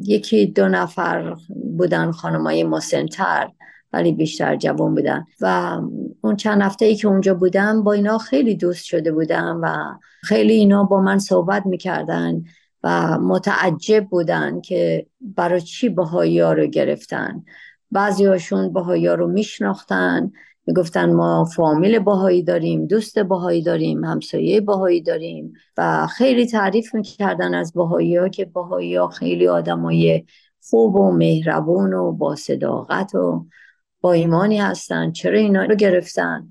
یکی 0.03 0.45
دو 0.45 0.67
نفر 0.67 1.35
بودن 1.77 2.11
خانمای 2.11 2.63
مسنتر 2.63 3.49
ولی 3.93 4.11
بیشتر 4.11 4.55
جوان 4.55 4.95
بودن. 4.95 5.25
و 5.41 5.79
اون 6.21 6.35
چند 6.35 6.61
هفته 6.61 6.85
ای 6.85 6.95
که 6.95 7.07
اونجا 7.07 7.33
بودم 7.33 7.83
با 7.83 7.93
اینا 7.93 8.17
خیلی 8.17 8.55
دوست 8.55 8.85
شده 8.85 9.11
بودم 9.11 9.59
و 9.63 9.97
خیلی 10.23 10.53
اینا 10.53 10.83
با 10.83 11.01
من 11.01 11.19
صحبت 11.19 11.65
می‌کردن 11.65 12.43
و 12.83 13.19
متعجب 13.19 14.05
بودن 14.05 14.61
که 14.61 15.05
برای 15.21 15.61
چی 15.61 15.89
بهایی 15.89 16.39
ها 16.39 16.53
رو 16.53 16.67
گرفتن. 16.67 17.43
بعضی 17.91 18.25
هاشون 18.25 18.73
بهایی 18.73 19.07
ها 19.07 19.13
رو 19.13 19.27
میشناختن 19.27 20.31
می‌گفتن 20.67 21.13
ما 21.13 21.45
فامیل 21.45 21.99
باهایی 21.99 22.43
داریم 22.43 22.85
دوست 22.85 23.19
باهایی 23.19 23.61
داریم 23.61 24.03
همسایه 24.03 24.61
باهایی 24.61 25.01
داریم 25.01 25.53
و 25.77 26.07
خیلی 26.07 26.47
تعریف 26.47 26.95
می‌کردن 26.95 27.53
از 27.53 27.73
باهایی 27.73 28.15
ها 28.15 28.29
که 28.29 28.45
باهایی 28.45 28.95
ها 28.95 29.07
خیلی 29.07 29.47
آدمای 29.47 30.25
خوب 30.69 30.95
و 30.95 31.11
مهربون 31.11 31.93
و 31.93 32.11
با 32.11 32.35
صداقت 32.35 33.15
و 33.15 33.45
با 34.01 34.13
ایمانی 34.13 34.57
هستن. 34.57 35.11
چرا 35.11 35.37
اینا 35.37 35.63
رو 35.65 35.75
گرفتن؟ 35.75 36.47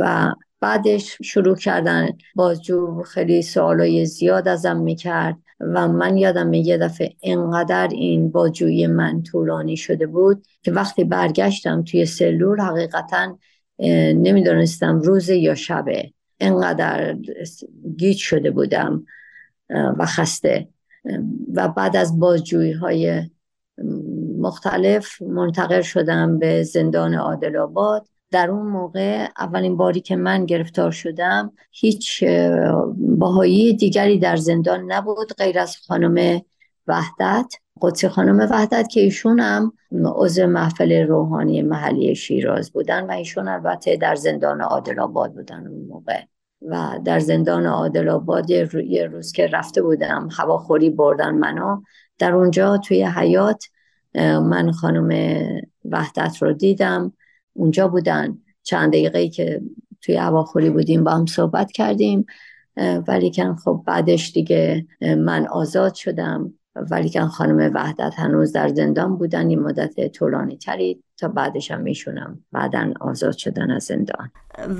و 0.00 0.32
بعدش 0.60 1.18
شروع 1.22 1.56
کردن. 1.56 2.08
بازجو 2.34 3.02
خیلی 3.02 3.42
سوالای 3.42 4.06
زیاد 4.06 4.48
ازم 4.48 4.76
می‌کرد. 4.76 5.36
و 5.74 5.88
من 5.88 6.16
یادم 6.16 6.52
یه 6.52 6.78
دفعه 6.78 7.14
انقدر 7.22 7.88
این 7.88 8.30
باجوی 8.30 8.86
من 8.86 9.22
طولانی 9.22 9.76
شده 9.76 10.06
بود 10.06 10.46
که 10.62 10.72
وقتی 10.72 11.04
برگشتم 11.04 11.82
توی 11.82 12.06
سلول 12.06 12.60
حقیقتا 12.60 13.38
نمی‌دونستم 14.14 15.00
روز 15.00 15.28
یا 15.28 15.54
شبه. 15.54 16.12
انقدر 16.40 17.16
گیج 17.96 18.18
شده 18.18 18.50
بودم 18.50 19.06
و 19.70 20.06
خسته. 20.06 20.68
و 21.54 21.68
بعد 21.68 21.96
از 21.96 22.18
بازجویی 22.18 22.72
های 22.72 23.22
مختلف 24.38 25.22
منتقل 25.22 25.80
شدم 25.80 26.38
به 26.38 26.62
زندان 26.62 27.14
عادل 27.14 27.56
آباد 27.56 28.06
در 28.34 28.50
اون 28.50 28.66
موقع 28.66 29.28
اولین 29.38 29.76
باری 29.76 30.00
که 30.00 30.16
من 30.16 30.46
گرفتار 30.46 30.90
شدم 30.90 31.52
هیچ 31.70 32.24
باهایی 32.98 33.76
دیگری 33.76 34.18
در 34.18 34.36
زندان 34.36 34.92
نبود 34.92 35.32
غیر 35.32 35.58
از 35.58 35.76
خانم 35.76 36.40
وحدت. 36.86 37.54
قدسی 37.82 38.08
خانم 38.08 38.38
وحدت 38.50 38.88
که 38.88 39.00
ایشون 39.00 39.40
هم 39.40 39.72
عضو 40.16 40.46
محفل 40.46 41.06
روحانی 41.06 41.62
محلی 41.62 42.14
شیراز 42.14 42.72
بودن 42.72 43.06
و 43.06 43.10
ایشون 43.10 43.48
البته 43.48 43.96
در 43.96 44.14
زندان 44.14 44.60
عادل 44.60 45.00
آباد 45.00 45.34
بودن 45.34 45.66
اون 45.66 45.86
موقع. 45.88 46.20
و 46.62 46.98
در 47.04 47.18
زندان 47.18 47.66
عادل 47.66 48.08
آباد 48.08 48.50
یه 48.50 49.06
روز 49.06 49.32
که 49.32 49.46
رفته 49.46 49.82
بودم 49.82 50.28
هواخوری 50.38 50.90
بردن 50.90 51.34
منو 51.34 51.82
در 52.18 52.32
اونجا 52.34 52.78
توی 52.78 53.04
حیات 53.04 53.64
من 54.14 54.72
خانم 54.72 55.38
وحدت 55.84 56.42
رو 56.42 56.52
دیدم. 56.52 57.12
اونجا 57.54 57.88
بودن. 57.88 58.38
چند 58.62 58.92
دقیقه 58.92 59.28
که 59.28 59.60
توی 60.02 60.16
هواخوری 60.16 60.70
بودیم 60.70 61.04
با 61.04 61.10
هم 61.10 61.26
صحبت 61.26 61.72
کردیم 61.72 62.26
ولی 63.08 63.32
کن 63.32 63.54
خب 63.54 63.82
بعدش 63.86 64.32
دیگه 64.32 64.86
من 65.00 65.46
آزاد 65.46 65.94
شدم. 65.94 66.54
ولی 66.90 67.10
کن 67.10 67.26
خانم 67.26 67.70
وحدت 67.74 68.12
هنوز 68.16 68.52
در 68.52 68.68
زندان 68.68 69.16
بودن 69.16 69.48
این 69.48 69.60
مدت 69.60 70.12
طولانی 70.12 70.56
تری 70.56 71.02
تا 71.16 71.28
بعدش 71.28 71.70
هم 71.70 71.80
میشونم 71.80 72.44
بعدا 72.52 72.92
آزاد 73.00 73.36
شدن 73.36 73.70
از 73.70 73.84
زندان. 73.84 74.30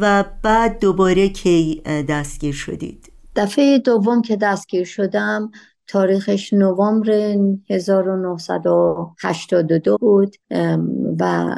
و 0.00 0.24
بعد 0.42 0.80
دوباره 0.80 1.28
کی 1.28 1.82
دستگیر 2.08 2.54
شدید؟ 2.54 3.12
دفعه 3.36 3.78
دوم 3.78 4.22
که 4.22 4.36
دستگیر 4.36 4.84
شدم 4.84 5.50
تاریخش 5.86 6.52
نوامبر 6.52 7.36
1982 7.70 9.96
بود 10.00 10.36
و 11.20 11.54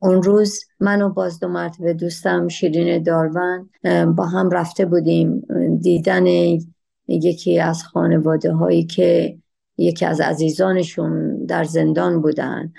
اون 0.00 0.22
روز 0.22 0.60
من 0.80 1.02
و 1.02 1.08
باز 1.08 1.40
دو 1.40 1.48
مرتبه 1.48 1.94
دوستم 1.94 2.48
شیرین 2.48 3.02
دارون 3.02 3.70
با 4.16 4.26
هم 4.26 4.50
رفته 4.50 4.86
بودیم. 4.86 5.42
دیدن 5.80 6.26
یکی 7.08 7.60
از 7.60 7.82
خانواده 7.82 8.52
هایی 8.52 8.84
که 8.84 9.38
یکی 9.78 10.06
از 10.06 10.20
عزیزانشون 10.20 11.44
در 11.46 11.64
زندان 11.64 12.22
بودن 12.22 12.72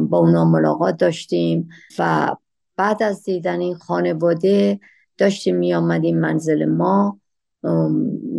با 0.00 0.18
اونا 0.18 0.44
ملاقات 0.44 0.96
داشتیم 0.96 1.68
و 1.98 2.36
بعد 2.76 3.02
از 3.02 3.22
دیدن 3.22 3.60
این 3.60 3.74
خانواده 3.74 4.80
داشتیم 5.18 5.56
می 5.56 5.74
آمدیم 5.74 6.18
منزل 6.18 6.64
ما. 6.64 7.20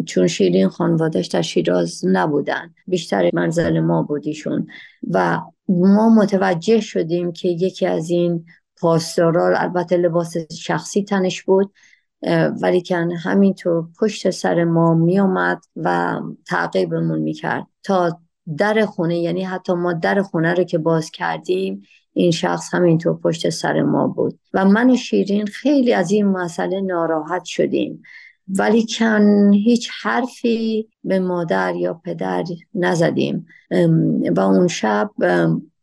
چون 0.06 0.28
شیرین 0.28 0.70
خانوادهش 0.70 1.28
در 1.28 1.42
شیراز 1.42 2.02
نبودن 2.06 2.74
بیشتر 2.88 3.30
منزل 3.34 3.80
ما 3.80 4.04
بودیشون 4.04 4.68
و 5.10 5.42
ما 5.70 6.10
متوجه 6.10 6.82
شدیم 6.82 7.32
که 7.32 7.48
یکی 7.48 7.86
از 7.86 8.10
این 8.10 8.46
پاسدارا 8.82 9.58
البته 9.58 9.98
لباس 9.98 10.34
شخصی 10.52 11.04
تنش 11.04 11.44
بود 11.44 11.74
ولی 12.62 12.82
که 12.82 12.98
همینطور 13.24 13.88
پشت 14.00 14.30
سر 14.30 14.64
ما 14.64 14.94
می 14.94 15.20
آمد 15.20 15.62
و 15.76 16.20
تعقیبمون 16.48 17.20
می 17.20 17.34
کرد 17.34 17.68
تا 17.84 18.20
در 18.58 18.86
خونه 18.86 19.20
یعنی 19.20 19.44
حتی 19.44 19.74
ما 19.74 19.94
در 19.94 20.22
خونه 20.22 20.54
رو 20.54 20.64
که 20.64 20.78
باز 20.78 21.12
کردیم 21.12 21.82
این 22.14 22.32
شخص 22.32 22.74
همینطور 22.74 23.20
پشت 23.20 23.50
سر 23.50 23.82
ما 23.82 24.08
بود. 24.08 24.40
و 24.54 24.66
من 24.66 24.90
و 24.90 24.96
شیرین 24.96 25.46
خیلی 25.46 25.94
از 25.94 26.12
این 26.12 26.26
مسئله 26.26 26.82
ناراحت 26.82 27.46
شدیم. 27.46 28.02
ولی 28.50 28.86
کن 28.98 29.52
هیچ 29.54 29.90
حرفی 30.02 30.90
به 31.04 31.20
مادر 31.20 31.76
یا 31.76 31.94
پدر 31.94 32.44
نزدیم. 32.76 33.46
و 34.36 34.40
اون 34.40 34.68
شب 34.68 35.10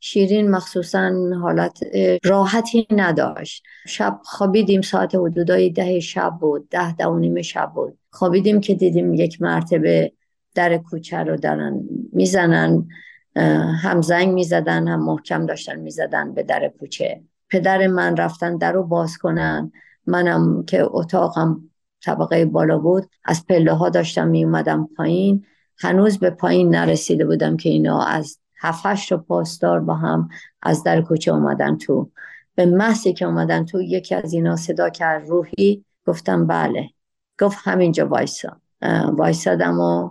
شیرین 0.01 0.51
مخصوصا 0.51 1.13
حالت 1.43 1.79
راحتی 2.25 2.87
نداشت. 2.91 3.63
شب 3.87 4.21
خوابیدیم 4.25 4.81
ساعت 4.81 5.15
حدودای 5.15 5.71
ده 5.71 6.01
شب 6.01 6.33
بود 6.41 6.69
ده 6.69 6.97
ده 6.97 7.07
و 7.07 7.19
نیم 7.19 7.43
شب 7.43 7.73
بود. 7.75 7.99
خوابیدیم 8.11 8.61
که 8.61 8.75
دیدیم 8.75 9.15
یک 9.15 9.43
مرتبه 9.43 10.13
در 10.55 10.77
کوچه 10.77 11.19
رو 11.19 11.37
دارن 11.37 11.81
می‌زنن 12.13 12.89
هم 13.83 14.03
زنگ 14.03 14.29
می‌زدن 14.29 14.89
هم 14.89 15.05
محکم 15.05 15.47
داشتن 15.47 15.81
می‌زدن 15.81 16.35
به 16.35 16.43
در 16.43 16.73
کوچه. 16.81 17.21
پدر 17.51 17.87
من 17.87 18.17
رفتن 18.17 18.57
در 18.57 18.73
رو 18.73 18.83
باز 18.83 19.19
کنن. 19.19 19.73
منم 20.07 20.65
که 20.65 20.87
اتاقم 20.91 21.71
طبقه 22.05 22.45
بالا 22.45 22.79
بود. 22.79 23.11
از 23.25 23.47
پله 23.47 23.73
ها 23.73 23.89
داشتم 23.89 24.29
می 24.29 24.45
اومدم 24.45 24.89
پایین. 24.97 25.45
هنوز 25.79 26.19
به 26.19 26.31
پایین 26.31 26.75
نرسیده 26.75 27.27
بودم 27.27 27.57
که 27.57 27.69
اینا 27.69 28.03
از 28.03 28.39
هفتش 28.61 29.13
رو 29.13 29.19
پاسدار 29.19 29.81
با 29.81 29.95
هم 29.95 30.29
از 30.63 30.83
در 30.83 31.03
کوچه 31.03 31.33
اومدن 31.33 31.77
تو. 31.77 32.11
به 32.55 32.67
محضی 32.67 33.13
که 33.13 33.25
اومدن 33.25 33.65
تو 33.65 33.83
یکی 33.83 34.15
از 34.15 34.33
اینا 34.33 34.57
صدا 34.57 34.91
کرد 34.91 35.29
روحی. 35.29 35.85
گفتم 36.07 36.47
بله. 36.47 36.91
گفت 37.41 37.59
همینجا 37.61 38.09
وایسا. 38.09 38.61
وایسادم 39.13 39.81
و 39.81 40.11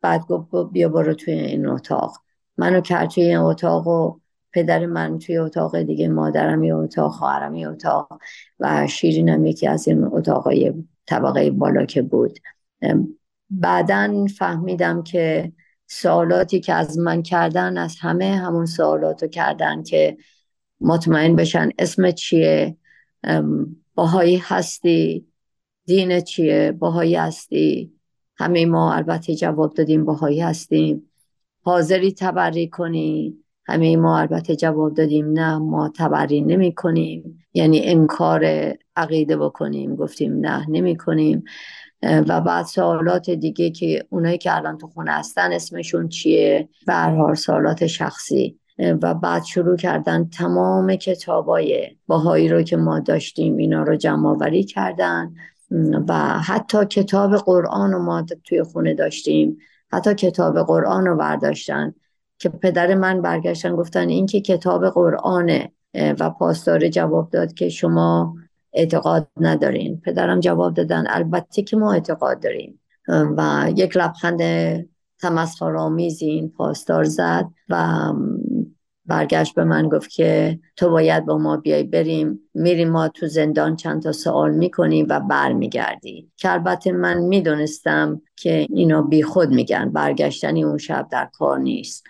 بعد 0.00 0.26
گفت 0.26 0.72
بیا 0.72 0.88
برو 0.88 1.14
توی 1.14 1.34
این 1.34 1.66
اتاق. 1.66 2.16
منو 2.56 2.80
کرد 2.80 3.10
توی 3.10 3.24
این 3.24 3.36
اتاق 3.36 3.86
و 3.86 4.18
پدر 4.52 4.86
من 4.86 5.18
توی 5.18 5.38
اتاق 5.38 5.78
دیگه 5.78 6.08
مادرم 6.08 6.64
یه 6.64 6.74
اتاق 6.74 7.12
خواهرم 7.12 7.54
یه 7.54 7.68
اتاق 7.68 8.08
و 8.60 8.86
شیرینم 8.86 9.46
یکی 9.46 9.66
از 9.66 9.88
این 9.88 10.04
اتاقای 10.04 10.72
طبقه 11.06 11.50
بالا 11.50 11.84
که 11.84 12.02
بود. 12.02 12.38
بعدا 13.50 14.26
فهمیدم 14.38 15.02
که 15.02 15.52
سوالاتی 15.86 16.60
که 16.60 16.74
از 16.74 16.98
من 16.98 17.22
کردن 17.22 17.78
از 17.78 17.96
همه 18.00 18.36
همون 18.36 18.66
سوالاتو 18.66 19.26
کردن 19.26 19.82
که 19.82 20.16
مطمئن 20.80 21.36
بشن 21.36 21.68
اسم 21.78 22.10
چیه 22.10 22.76
باهایی 23.94 24.42
هستی 24.44 25.26
دین 25.86 26.20
چیه 26.20 26.72
باهایی 26.72 27.14
هستی. 27.14 27.92
همه 28.36 28.66
ما 28.66 28.94
البته 28.94 29.34
جواب 29.34 29.74
دادیم 29.74 30.04
باهایی 30.04 30.40
هستیم. 30.40 31.10
حاضری 31.62 32.12
تبری 32.12 32.68
کنی. 32.68 33.43
همه 33.66 33.96
ما 33.96 34.18
البته 34.18 34.56
جواب 34.56 34.94
دادیم 34.94 35.32
نه 35.32 35.58
ما 35.58 35.92
تبری 35.96 36.40
نمی 36.40 36.74
کنیم 36.74 37.38
یعنی 37.54 37.80
انکار 37.84 38.72
عقیده 38.96 39.36
بکنیم. 39.36 39.96
گفتیم 39.96 40.40
نه 40.40 40.66
نمی 40.70 40.96
کنیم 40.96 41.44
و 42.02 42.40
بعد 42.40 42.66
سوالات 42.66 43.30
دیگه 43.30 43.70
که 43.70 44.06
اونایی 44.10 44.38
که 44.38 44.56
الان 44.56 44.78
تو 44.78 44.86
خونه 44.86 45.12
هستن 45.12 45.52
اسمشون 45.52 46.08
چیه؟ 46.08 46.68
به 46.86 47.34
سوالات 47.34 47.86
شخصی. 47.86 48.58
و 49.02 49.14
بعد 49.14 49.44
شروع 49.44 49.76
کردن 49.76 50.28
تمام 50.28 50.96
کتابای 50.96 51.96
باهایی 52.06 52.48
رو 52.48 52.62
که 52.62 52.76
ما 52.76 53.00
داشتیم 53.00 53.56
اینا 53.56 53.82
رو 53.82 53.96
جمع 53.96 54.28
آوری 54.28 54.64
کردن 54.64 55.34
و 56.08 56.14
حتی 56.18 56.84
کتاب 56.84 57.36
قرآن 57.36 57.92
رو 57.92 58.02
ما 58.02 58.26
توی 58.44 58.62
خونه 58.62 58.94
داشتیم. 58.94 59.58
حتی 59.92 60.14
کتاب 60.14 60.66
قرآن 60.66 61.06
رو 61.06 61.16
برداشتن. 61.16 61.94
که 62.44 62.50
پدر 62.50 62.94
من 62.94 63.22
برگشتن 63.22 63.76
گفتن 63.76 64.08
این 64.08 64.26
که 64.26 64.40
کتاب 64.40 64.88
قرآنه 64.88 65.72
و 65.94 66.30
پاسدار 66.30 66.88
جواب 66.88 67.30
داد 67.30 67.52
که 67.52 67.68
شما 67.68 68.34
اعتقاد 68.72 69.28
ندارین. 69.40 70.00
پدرم 70.00 70.40
جواب 70.40 70.74
دادن 70.74 71.04
البته 71.08 71.62
که 71.62 71.76
ما 71.76 71.92
اعتقاد 71.92 72.42
داریم. 72.42 72.80
و 73.08 73.72
یک 73.76 73.96
لبخند 73.96 74.40
تمسخرآمیزی 75.20 76.26
این 76.26 76.48
پاسدار 76.48 77.04
زد 77.04 77.46
و 77.68 77.98
برگشت 79.06 79.54
به 79.54 79.64
من 79.64 79.88
گفت 79.88 80.10
که 80.10 80.58
تو 80.76 80.90
باید 80.90 81.26
با 81.26 81.38
ما 81.38 81.56
بیای 81.56 81.82
بریم. 81.82 82.40
میریم 82.54 82.90
ما 82.90 83.08
تو 83.08 83.26
زندان 83.26 83.76
چند 83.76 84.02
تا 84.02 84.12
سوال 84.12 84.54
می‌کنیم 84.54 85.06
و 85.10 85.20
برمیگردی. 85.20 86.30
که 86.36 86.52
البته 86.52 86.92
من 86.92 87.18
می‌دونستم 87.18 88.22
که 88.36 88.66
اینا 88.70 89.02
بی 89.02 89.22
خود 89.22 89.48
میگن 89.48 89.90
برگشتنی 89.90 90.64
اون 90.64 90.78
شب 90.78 91.08
در 91.10 91.28
کار 91.32 91.58
نیست. 91.58 92.04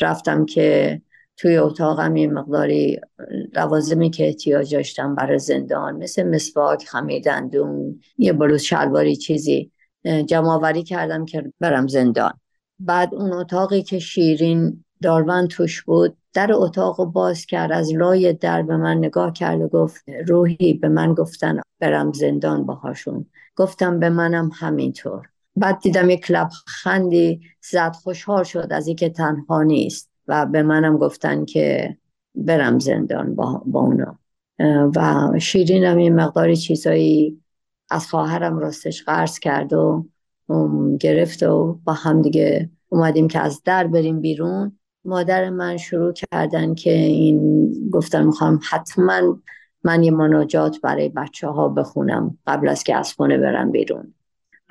رفتم 0.00 0.46
که 0.46 1.00
توی 1.36 1.56
اتاقم 1.56 2.16
یه 2.16 2.28
مقداری 2.28 3.00
لوازمی 3.54 4.10
که 4.10 4.26
احتیاج 4.26 4.74
داشتم 4.74 5.14
برای 5.14 5.38
زندان 5.38 5.96
مثل 5.96 6.22
مسواک 6.22 6.88
خمیدندون 6.88 8.00
یه 8.18 8.32
بلوز 8.32 8.62
شلواری 8.62 9.16
چیزی 9.16 9.72
جمعآوری 10.26 10.82
کردم 10.82 11.24
که 11.24 11.52
برم 11.60 11.86
زندان. 11.86 12.32
بعد 12.78 13.14
اون 13.14 13.32
اتاقی 13.32 13.82
که 13.82 13.98
شیرین 13.98 14.84
داروان 15.02 15.48
توش 15.48 15.82
بود 15.82 16.16
در 16.32 16.52
اتاق 16.52 17.04
باز 17.04 17.46
کرد 17.46 17.72
از 17.72 17.94
لای 17.94 18.32
در 18.32 18.62
به 18.62 18.76
من 18.76 18.98
نگاه 18.98 19.32
کرد 19.32 19.60
و 19.60 19.68
گفت 19.68 20.04
روحی 20.26 20.72
به 20.72 20.88
من 20.88 21.14
گفتن 21.14 21.60
برم 21.78 22.12
زندان 22.12 22.66
باهاشون. 22.66 23.26
گفتم 23.56 24.00
به 24.00 24.10
منم 24.10 24.50
همینطور. 24.54 25.28
بعد 25.60 25.80
دیدم 25.80 26.10
یک 26.10 26.32
خندی 26.66 27.40
زد 27.60 27.92
خوشحال 28.02 28.44
شد 28.44 28.68
از 28.70 28.86
اینکه 28.86 29.08
تنها 29.08 29.62
نیست 29.62 30.10
و 30.28 30.46
به 30.46 30.62
منم 30.62 30.96
گفتن 30.98 31.44
که 31.44 31.96
برم 32.34 32.78
زندان 32.78 33.34
با, 33.34 33.62
با 33.66 33.80
اونا. 33.80 34.18
و 34.96 35.30
شیرینم 35.38 35.98
یه 35.98 36.10
مقداری 36.10 36.56
چیزایی 36.56 37.40
از 37.90 38.06
خواهرم 38.06 38.58
راستش 38.58 39.02
قرض 39.02 39.38
کرد 39.38 39.72
و 39.72 40.06
گرفت 41.00 41.42
و 41.42 41.80
با 41.84 41.92
هم 41.92 42.22
دیگه 42.22 42.70
اومدیم 42.88 43.28
که 43.28 43.40
از 43.40 43.62
در 43.64 43.86
بریم 43.86 44.20
بیرون. 44.20 44.78
مادر 45.04 45.50
من 45.50 45.76
شروع 45.76 46.12
کردن 46.12 46.74
که 46.74 46.92
این 46.92 47.70
گفتن 47.90 48.24
می‌خوام 48.24 48.60
حتما 48.70 49.38
من 49.84 50.02
یه 50.02 50.10
مناجات 50.10 50.80
برای 50.82 51.08
بچه 51.08 51.48
ها 51.48 51.68
بخونم 51.68 52.38
قبل 52.46 52.68
از 52.68 52.84
که 52.84 52.96
از 52.96 53.12
خونه 53.12 53.38
برم 53.38 53.70
بیرون. 53.70 54.14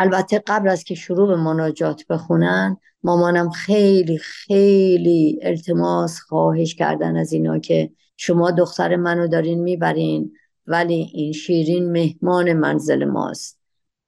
البته 0.01 0.43
قبل 0.47 0.69
از 0.69 0.83
که 0.83 0.95
شروع 0.95 1.27
به 1.27 1.35
مناجات 1.35 2.07
بخونن 2.09 2.77
مامانم 3.03 3.49
خیلی 3.49 4.17
خیلی 4.17 5.39
التماس 5.41 6.19
خواهش 6.19 6.75
کردن 6.75 7.17
از 7.17 7.33
اینا 7.33 7.59
که 7.59 7.91
شما 8.17 8.51
دختر 8.51 8.95
منو 8.95 9.27
دارین 9.27 9.63
می‌برین 9.63 10.31
ولی 10.67 11.11
این 11.13 11.33
شیرین 11.33 11.91
مهمان 11.91 12.53
منزل 12.53 13.05
ماست 13.05 13.59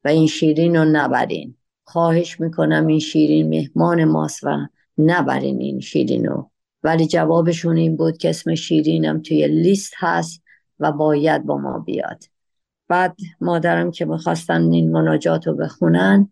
و 0.03 0.07
این 0.07 0.27
شیرین 0.27 0.75
رو 0.75 0.85
نبرین. 0.85 1.55
خواهش 1.83 2.39
می‌کنم 2.39 2.87
این 2.87 2.99
شیرین 2.99 3.49
مهمان 3.49 4.05
ماست 4.05 4.43
و 4.43 4.67
نبرین 4.97 5.61
این 5.61 5.79
شیرینو 5.79 6.49
ولی 6.83 7.07
جوابشون 7.07 7.77
این 7.77 7.95
بود 7.95 8.17
که 8.17 8.29
اسم 8.29 8.55
شیرینم 8.55 9.21
توی 9.21 9.47
لیست 9.47 9.93
هست 9.97 10.43
و 10.79 10.91
باید 10.91 11.45
با 11.45 11.57
ما 11.57 11.79
بیاد. 11.79 12.30
بعد 12.91 13.15
مادرم 13.41 13.91
که 13.91 14.05
می‌خواستن 14.05 14.71
این 14.71 14.91
مناجات 14.91 15.47
رو 15.47 15.55
بخونن 15.55 16.29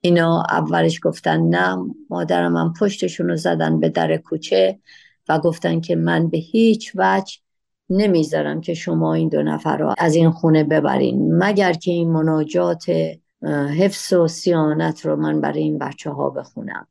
اینا 0.00 0.42
اولش 0.50 1.00
گفتن 1.02 1.40
نه 1.40 1.76
مادرم 2.10 2.56
هم 2.56 2.72
پشتشون 2.80 3.28
رو 3.28 3.36
زدن 3.36 3.80
به 3.80 3.88
در 3.88 4.16
کوچه 4.16 4.78
و 5.28 5.38
گفتن 5.38 5.80
که 5.80 5.96
من 5.96 6.28
به 6.28 6.38
هیچ 6.38 6.92
وجه 6.94 7.36
نمی‌ذارم 7.90 8.60
که 8.60 8.74
شما 8.74 9.14
این 9.14 9.28
دو 9.28 9.42
نفر 9.42 9.76
رو 9.76 9.94
از 9.98 10.14
این 10.14 10.30
خونه 10.30 10.64
ببرین. 10.64 11.34
مگر 11.38 11.72
که 11.72 11.90
این 11.90 12.10
مناجات 12.10 12.84
حفظ 13.78 14.12
و 14.12 14.28
سیانت 14.28 15.06
رو 15.06 15.16
من 15.16 15.40
برای 15.40 15.62
این 15.62 15.78
بچه 15.78 16.10
ها 16.10 16.30
بخونم 16.30 16.86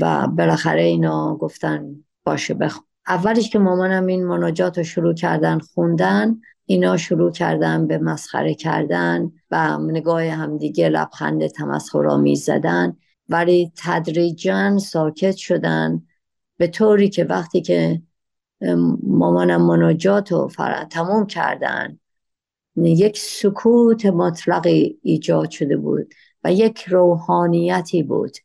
و 0.00 0.26
بالاخره 0.26 0.82
اینا 0.82 1.36
گفتن 1.36 2.04
باشه 2.24 2.54
بخون. 2.54 2.84
اولش 3.08 3.50
که 3.50 3.58
مامانم 3.58 4.06
این 4.06 4.26
مناجات 4.26 4.78
رو 4.78 4.84
شروع 4.84 5.14
کردن 5.14 5.58
خوندن 5.58 6.40
اینا 6.70 6.96
شروع 6.96 7.30
کردن 7.30 7.86
به 7.86 7.98
مسخره 7.98 8.54
کردن 8.54 9.32
و 9.50 9.78
نگاه 9.78 10.24
همدیگه 10.24 10.88
لبخند 10.88 11.46
تمسخرآمیز 11.46 12.44
زدن. 12.44 12.96
ولی 13.28 13.72
تدریجا 13.76 14.78
ساکت 14.78 15.36
شدن. 15.36 16.02
به 16.56 16.66
طوری 16.66 17.08
که 17.08 17.24
وقتی 17.24 17.60
که 17.60 18.02
مامانم 19.02 19.62
مناجات 19.62 20.32
رو 20.32 20.50
تموم 20.90 21.26
کردن 21.26 21.98
یک 22.76 23.18
سکوت 23.18 24.06
مطلقی 24.06 24.98
ایجاد 25.02 25.50
شده 25.50 25.76
بود 25.76 26.14
و 26.44 26.52
یک 26.52 26.84
روحانیتی 26.84 28.02
بود 28.02 28.36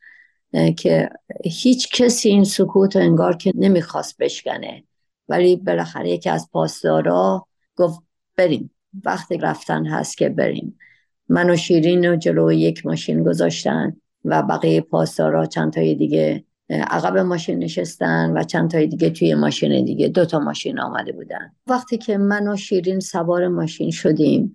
که 0.77 1.09
هیچ 1.43 2.01
کسی 2.01 2.29
این 2.29 2.43
سکوت 2.43 2.95
انگار 2.95 3.37
که 3.37 3.51
نمی‌خواست 3.55 4.17
بشکنه. 4.17 4.83
ولی 5.29 5.55
بالاخره 5.55 6.09
یکی 6.09 6.29
از 6.29 6.49
پاسدارا 6.51 7.47
گفت 7.75 7.99
بریم. 8.37 8.71
وقتی 9.05 9.37
رفتن 9.37 9.85
هست 9.85 10.17
که 10.17 10.29
بریم. 10.29 10.79
من 11.29 11.49
و 11.49 11.55
شیرین 11.55 12.05
رو 12.05 12.15
جلو 12.15 12.51
یک 12.51 12.85
ماشین 12.85 13.23
گذاشتن 13.23 13.95
و 14.25 14.43
بقیه 14.43 14.81
پاسدارا 14.81 15.45
چند 15.45 15.73
تای 15.73 15.95
دیگه 15.95 16.43
عقب 16.69 17.17
ماشین 17.17 17.59
نشستن 17.59 18.37
و 18.37 18.43
چند 18.43 18.69
تای 18.69 18.87
دیگه 18.87 19.09
توی 19.09 19.35
ماشین 19.35 19.85
دیگه. 19.85 20.07
دو 20.07 20.25
تا 20.25 20.39
ماشین 20.39 20.79
آمده 20.79 21.11
بودن. 21.11 21.51
وقتی 21.67 21.97
که 21.97 22.17
من 22.17 22.47
و 22.47 22.55
شیرین 22.55 22.99
سوار 22.99 23.47
ماشین 23.47 23.91
شدیم 23.91 24.53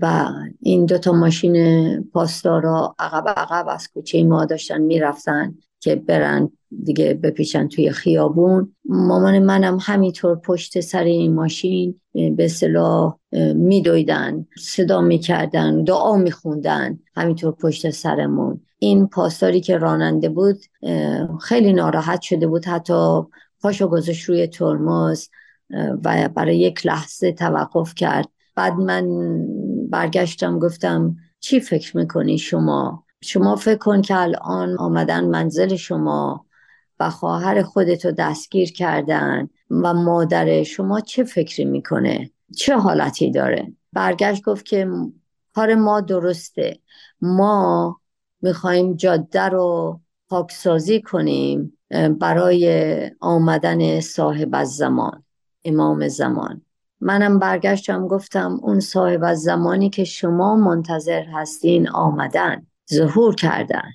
و 0.00 0.28
این 0.60 0.86
دوتا 0.86 1.12
ماشین 1.12 2.02
پاسدارا 2.02 2.94
عقب 2.98 3.28
عقب 3.28 3.68
از 3.68 3.88
کوچه 3.88 4.24
ما 4.24 4.44
داشتن 4.44 4.80
می‌رفتن. 4.80 5.54
که 5.82 5.96
برن 5.96 6.50
دیگه 6.84 7.14
بپیچن 7.14 7.68
توی 7.68 7.90
خیابون. 7.90 8.74
مامان 8.84 9.38
منم 9.38 9.78
همینطور 9.80 10.36
پشت 10.36 10.80
سر 10.80 11.04
این 11.04 11.34
ماشین 11.34 12.00
به 12.36 12.48
صلاح 12.48 13.18
میدویدن 13.54 14.46
صدا 14.58 15.00
می‌کردن 15.00 15.84
دعا 15.84 16.16
میخوندن 16.16 16.98
همینطور 17.16 17.52
پشت 17.52 17.90
سرمون. 17.90 18.60
این 18.78 19.06
پاسداری 19.06 19.60
که 19.60 19.78
راننده 19.78 20.28
بود 20.28 20.58
خیلی 21.40 21.72
ناراحت 21.72 22.20
شده 22.20 22.46
بود. 22.46 22.64
حتی 22.64 23.20
پاشو 23.60 23.88
گذاشت 23.88 24.24
روی 24.24 24.46
ترمز 24.46 25.28
و 26.04 26.28
برای 26.34 26.58
یک 26.58 26.86
لحظه 26.86 27.32
توقف 27.32 27.94
کرد. 27.94 28.28
بعد 28.56 28.72
من 28.72 29.06
برگشتم 29.90 30.58
گفتم 30.58 31.16
چی 31.40 31.60
فکر 31.60 31.96
می‌کنی 31.96 32.38
شما؟ 32.38 33.04
شما 33.24 33.56
فکر 33.56 33.78
کن 33.78 34.02
که 34.02 34.20
الان 34.20 34.78
آمدن 34.78 35.24
منزل 35.24 35.76
شما 35.76 36.46
و 37.00 37.10
خواهر 37.10 37.62
خودتو 37.62 38.10
دستگیر 38.10 38.72
کردن 38.72 39.48
و 39.70 39.94
مادر 39.94 40.62
شما 40.62 41.00
چه 41.00 41.24
فکری 41.24 41.64
می‌کنه؟ 41.64 42.30
چه 42.56 42.76
حالتی 42.76 43.30
داره؟ 43.30 43.72
برگشت 43.92 44.44
گفت 44.44 44.64
که 44.64 44.88
کار 45.54 45.74
ما 45.74 46.00
درسته. 46.00 46.78
ما 47.20 47.96
می‌خوایم 48.42 48.94
جاده 48.94 49.42
رو 49.42 50.00
پاکسازی 50.28 51.00
کنیم 51.02 51.78
برای 52.20 53.10
آمدن 53.20 54.00
صاحب 54.00 54.48
از 54.52 54.76
زمان 54.76 55.24
امام 55.64 56.08
زمان. 56.08 56.62
منم 57.00 57.38
برگشتم 57.38 58.08
گفتم 58.08 58.58
اون 58.62 58.80
صاحب 58.80 59.24
از 59.24 59.42
زمانی 59.42 59.90
که 59.90 60.04
شما 60.04 60.56
منتظر 60.56 61.22
هستین 61.22 61.88
آمدن. 61.88 62.66
ظهور 62.92 63.34
کردن. 63.34 63.90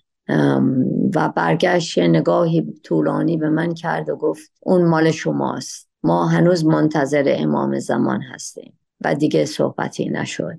و 1.16 1.30
برگشت 1.36 1.98
یه 1.98 2.08
نگاهی 2.08 2.74
طولانی 2.84 3.38
به 3.38 3.50
من 3.50 3.74
کرد 3.74 4.10
و 4.10 4.16
گفت 4.16 4.52
اون 4.62 4.86
مال 4.86 5.12
شماست. 5.12 5.90
ما 6.04 6.28
هنوز 6.28 6.66
منتظر 6.66 7.36
امام 7.38 7.80
زمان 7.80 8.22
هستیم 8.22 8.80
و 9.02 9.16
دیگه 9.16 9.46
صحبتی 9.46 10.10
نشد. 10.10 10.58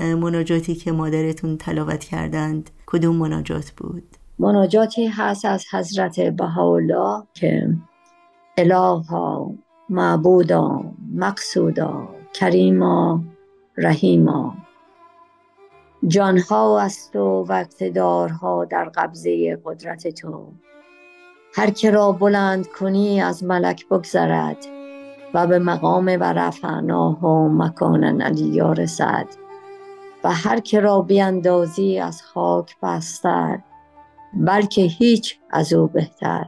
مناجاتی 0.00 0.74
که 0.74 0.92
مادرتون 0.92 1.56
تلاوت 1.56 2.04
کردند 2.04 2.70
کدوم 2.86 3.16
مناجات 3.16 3.70
بود؟ 3.76 4.02
مناجاتی 4.38 5.06
هست 5.06 5.44
از 5.44 5.64
حضرت 5.72 6.20
بهاءالله 6.20 7.22
که 7.34 7.68
الها 8.58 9.54
معبودا 9.88 10.84
مقصودا 11.14 12.08
کریما 12.34 13.24
رحیما. 13.76 14.56
جانها 16.08 16.80
است 16.80 17.16
و 17.16 17.46
اقتدارها 17.50 18.64
در 18.64 18.84
قبضه 18.84 19.58
قدرت 19.64 20.08
تو. 20.08 20.52
هر 21.54 21.70
که 21.70 21.90
را 21.90 22.12
بلند 22.12 22.66
کنی 22.66 23.20
از 23.20 23.44
ملک 23.44 23.88
بگذرد 23.88 24.66
و 25.34 25.46
به 25.46 25.58
مقام 25.58 26.06
و 26.06 26.22
رفعناه 26.22 27.24
و 27.24 27.48
مکان 27.48 28.22
علی 28.22 28.60
رسد. 28.60 29.26
و 30.24 30.32
هر 30.32 30.60
که 30.60 30.80
را 30.80 31.00
بیاندازی 31.00 31.98
از 31.98 32.22
خاک 32.22 32.76
بستر 32.82 33.58
بلکه 34.34 34.82
هیچ 34.82 35.38
از 35.50 35.72
او 35.72 35.86
بهتر. 35.86 36.44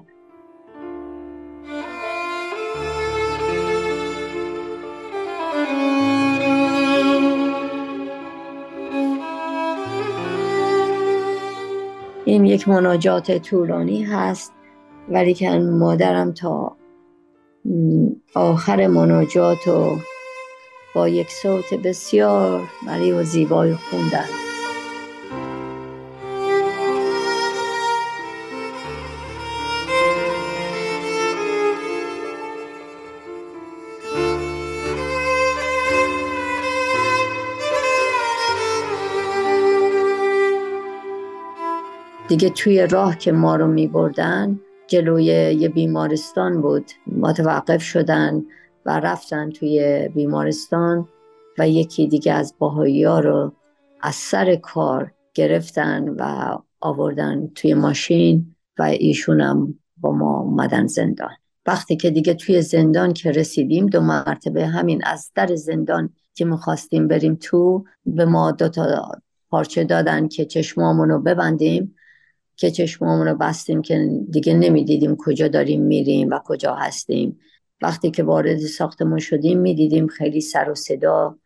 این 12.25 12.45
یک 12.45 12.69
مناجات 12.69 13.39
طولانی 13.39 14.03
هست 14.03 14.53
ولی 15.09 15.35
که 15.35 15.51
مادرم 15.59 16.33
تا 16.33 16.77
آخر 18.35 18.87
مناجات 18.87 19.69
و 19.69 19.99
با 20.95 21.09
یک 21.09 21.31
صوت 21.31 21.75
بسیار 21.75 22.63
ملی 22.87 23.13
و 23.13 23.23
زیبای 23.23 23.75
خوندن. 23.75 24.54
دیگه 42.35 42.51
توی 42.51 42.87
راه 42.87 43.18
که 43.18 43.33
ما 43.33 43.57
رو 43.57 43.66
می 43.66 43.87
بردن 43.87 44.61
جلوی 44.87 45.25
یه 45.25 45.68
بیمارستان 45.68 46.62
بود. 46.62 46.90
متوقف 47.07 47.83
شدن 47.83 48.42
و 48.87 49.01
رفتن 49.01 49.51
توی 49.51 50.09
بیمارستان 50.14 51.09
و 51.59 51.68
یکی 51.68 52.07
دیگه 52.07 52.33
از 52.33 52.55
باهایی 52.59 53.05
ها 53.05 53.20
رو 53.20 53.53
از 54.03 54.14
سر 54.14 54.55
کار 54.55 55.12
گرفتن 55.35 56.09
و 56.09 56.57
آوردن 56.81 57.51
توی 57.55 57.75
ماشین 57.75 58.55
و 58.79 58.83
ایشون 58.83 59.40
هم 59.40 59.79
با 59.97 60.12
ما 60.12 60.40
اومدن 60.40 60.87
زندان. 60.87 61.33
وقتی 61.66 61.97
که 61.97 62.11
دیگه 62.11 62.35
توی 62.35 62.62
زندان 62.62 63.12
که 63.12 63.31
رسیدیم 63.31 63.87
دو 63.87 64.01
مرتبه 64.01 64.66
همین 64.66 65.05
از 65.05 65.31
در 65.35 65.55
زندان 65.55 66.11
که 66.35 66.44
می‌خواستیم 66.44 67.09
بریم 67.09 67.35
تو 67.35 67.85
به 68.07 68.25
ما 68.25 68.53
دو 68.53 68.68
تا 68.68 69.12
پارچه 69.51 69.85
دادن 69.85 70.29
که 70.29 70.44
چشمامون 70.44 71.09
رو 71.09 71.20
ببندیم. 71.20 71.94
که 72.57 72.71
چشمامون 72.71 73.27
رو 73.27 73.35
بستیم 73.35 73.83
که 73.83 74.11
دیگه 74.31 74.55
نمی‌دیدیم 74.55 75.17
کجا 75.19 75.49
داریم 75.49 75.83
میریم 75.83 76.29
و 76.31 76.38
کجا 76.45 76.75
هستیم. 76.75 77.38
وقتی 77.83 78.11
که 78.11 78.23
وارد 78.23 78.59
ساختمون 78.59 79.19
شدیم 79.19 79.59
می‌دیدیم 79.59 80.07
خیلی 80.07 80.40
سر 80.40 80.71
و 80.71 80.75
صدا 80.75 81.37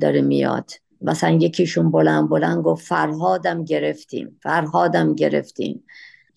داره 0.00 0.20
میاد. 0.20 0.70
مثلا 1.02 1.30
یکیشون 1.30 1.90
بلند 1.90 2.28
بلند 2.28 2.62
گفت 2.62 2.86
فرهادم 2.86 3.64
گرفتیم 3.64 4.38
فرهادم 4.42 5.14
گرفتیم. 5.14 5.84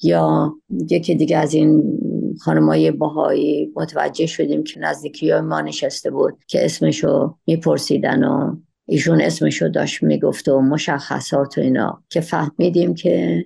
یا 0.04 0.54
یکی 0.90 1.16
دیگه 1.16 1.38
از 1.38 1.54
این 1.54 2.00
خانمای 2.42 2.92
باهایی 2.92 3.72
متوجه 3.76 4.26
شدیم 4.26 4.64
که 4.64 4.80
نزدیکی 4.80 5.34
ما 5.34 5.62
نشسته 5.62 6.12
بود 6.12 6.34
که 6.48 6.66
اسمشو 6.66 7.36
میپرسیدن 7.48 8.24
و 8.24 8.56
ایشون 8.86 9.22
اسمشو 9.22 9.68
داشت 9.68 10.04
می‌گفت 10.04 10.50
و 10.50 10.62
مشخصات 10.62 11.58
و 11.58 11.62
اینا 11.62 12.04
که 12.10 12.22
فهمیدیم 12.22 12.94
که 12.94 13.46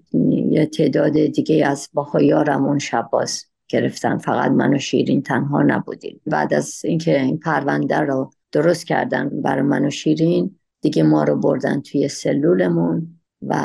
یه 0.55 0.65
تعداد 0.65 1.25
دیگه 1.25 1.67
از 1.67 1.89
باهایارم 1.93 2.65
اون 2.65 2.79
شب 2.79 3.09
باز 3.11 3.45
گرفتن. 3.67 4.17
فقط 4.17 4.51
من 4.51 4.73
و 4.73 4.79
شیرین 4.79 5.21
تنها 5.21 5.61
نبودیم. 5.61 6.21
بعد 6.25 6.53
از 6.53 6.85
اینکه 6.85 7.21
این 7.21 7.37
پرونده 7.37 7.99
رو 7.99 8.31
درست 8.51 8.87
کردن 8.87 9.41
برای 9.41 9.61
من 9.61 9.85
و 9.85 9.89
شیرین 9.89 10.55
دیگه 10.81 11.03
ما 11.03 11.23
رو 11.23 11.35
بردن 11.35 11.81
توی 11.81 12.07
سلولمون 12.07 13.19
و 13.41 13.55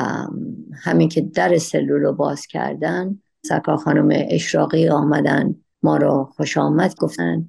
همین 0.73 1.09
که 1.09 1.21
در 1.21 1.57
سلول 1.57 2.01
رو 2.01 2.13
باز 2.13 2.47
کردن 2.47 3.19
سکا 3.45 3.77
خانم 3.77 4.09
اشراقی 4.29 4.89
آمدن 4.89 5.55
ما 5.83 5.97
رو 5.97 6.29
خوش 6.35 6.57
آمد 6.57 6.95
گفتن 6.95 7.47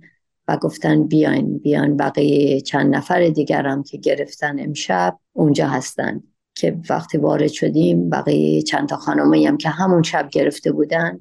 و 0.49 0.57
گفتن 0.57 1.07
بیاین 1.07 1.59
بیاین 1.59 1.97
بقیه 1.97 2.61
چند 2.61 2.95
نفر 2.95 3.29
دیگرم 3.29 3.83
که 3.83 3.99
گرفتن 3.99 4.57
امشب 4.61 5.19
اونجا 5.33 5.69
هستن. 5.69 6.23
که 6.63 6.79
وقتی 6.91 7.19
وارد 7.19 7.47
شدیم 7.53 8.11
بقیه 8.11 8.63
چند 8.63 8.89
تا 8.89 8.97
خانمایی 8.97 9.47
هم 9.47 9.57
که 9.57 9.69
همون 9.69 10.03
شب 10.03 10.29
گرفته 10.29 10.73
بودن 10.73 11.21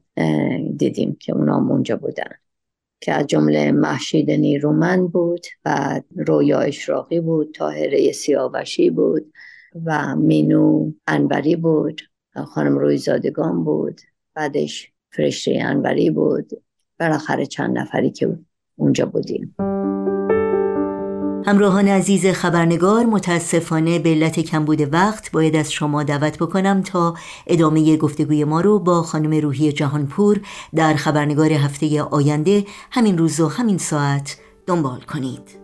دیدیم 0.78 1.18
که 1.20 1.34
اونا 1.34 1.58
اونجا 1.58 1.96
بودن. 1.96 2.32
که 3.00 3.14
از 3.14 3.28
جمله 3.28 3.72
محشید 3.72 4.32
نیرومند 4.32 5.12
بود 5.12 5.46
و 5.66 6.02
رویا 6.16 6.60
اشراقی 6.60 7.20
بود 7.20 7.52
تاهره 7.56 8.12
سیاوشی 8.12 8.90
بود 8.90 9.34
و 9.86 10.16
مینو 10.16 10.92
انوری 11.08 11.56
بود 11.56 12.02
خانم 12.46 12.78
روی 12.78 12.98
زادگان 12.98 13.64
بود 13.64 14.02
بعدش 14.34 14.92
فرشته 15.12 15.60
انوری 15.62 16.10
بود. 16.10 16.50
بالاخره 17.00 17.46
چند 17.46 17.78
نفری 17.78 18.12
که 18.12 18.38
اونجا 18.76 19.06
بودیم. 19.06 19.56
همراهان 21.46 21.88
عزیز 21.88 22.26
خبرنگار 22.26 23.06
متاسفانه 23.06 24.00
به 24.00 24.10
علت 24.10 24.40
کمبود 24.40 24.94
وقت 24.94 25.32
باید 25.32 25.56
از 25.56 25.72
شما 25.72 26.04
دعوت 26.04 26.38
بکنم 26.38 26.82
تا 26.82 27.14
ادامه 27.48 27.98
گفتگوی 27.98 28.44
ما 28.44 28.62
رو 28.62 28.80
با 28.80 29.04
خانم 29.04 29.42
روحی 29.42 29.72
جهانپور 29.72 30.40
در 30.76 30.94
خبرنگار 30.94 31.52
هفته 31.52 32.02
آینده 32.02 32.66
همین 32.92 33.18
روز 33.18 33.40
و 33.40 33.48
همین 33.48 33.78
ساعت 33.78 34.38
دنبال 34.68 35.02
کنید. 35.02 35.61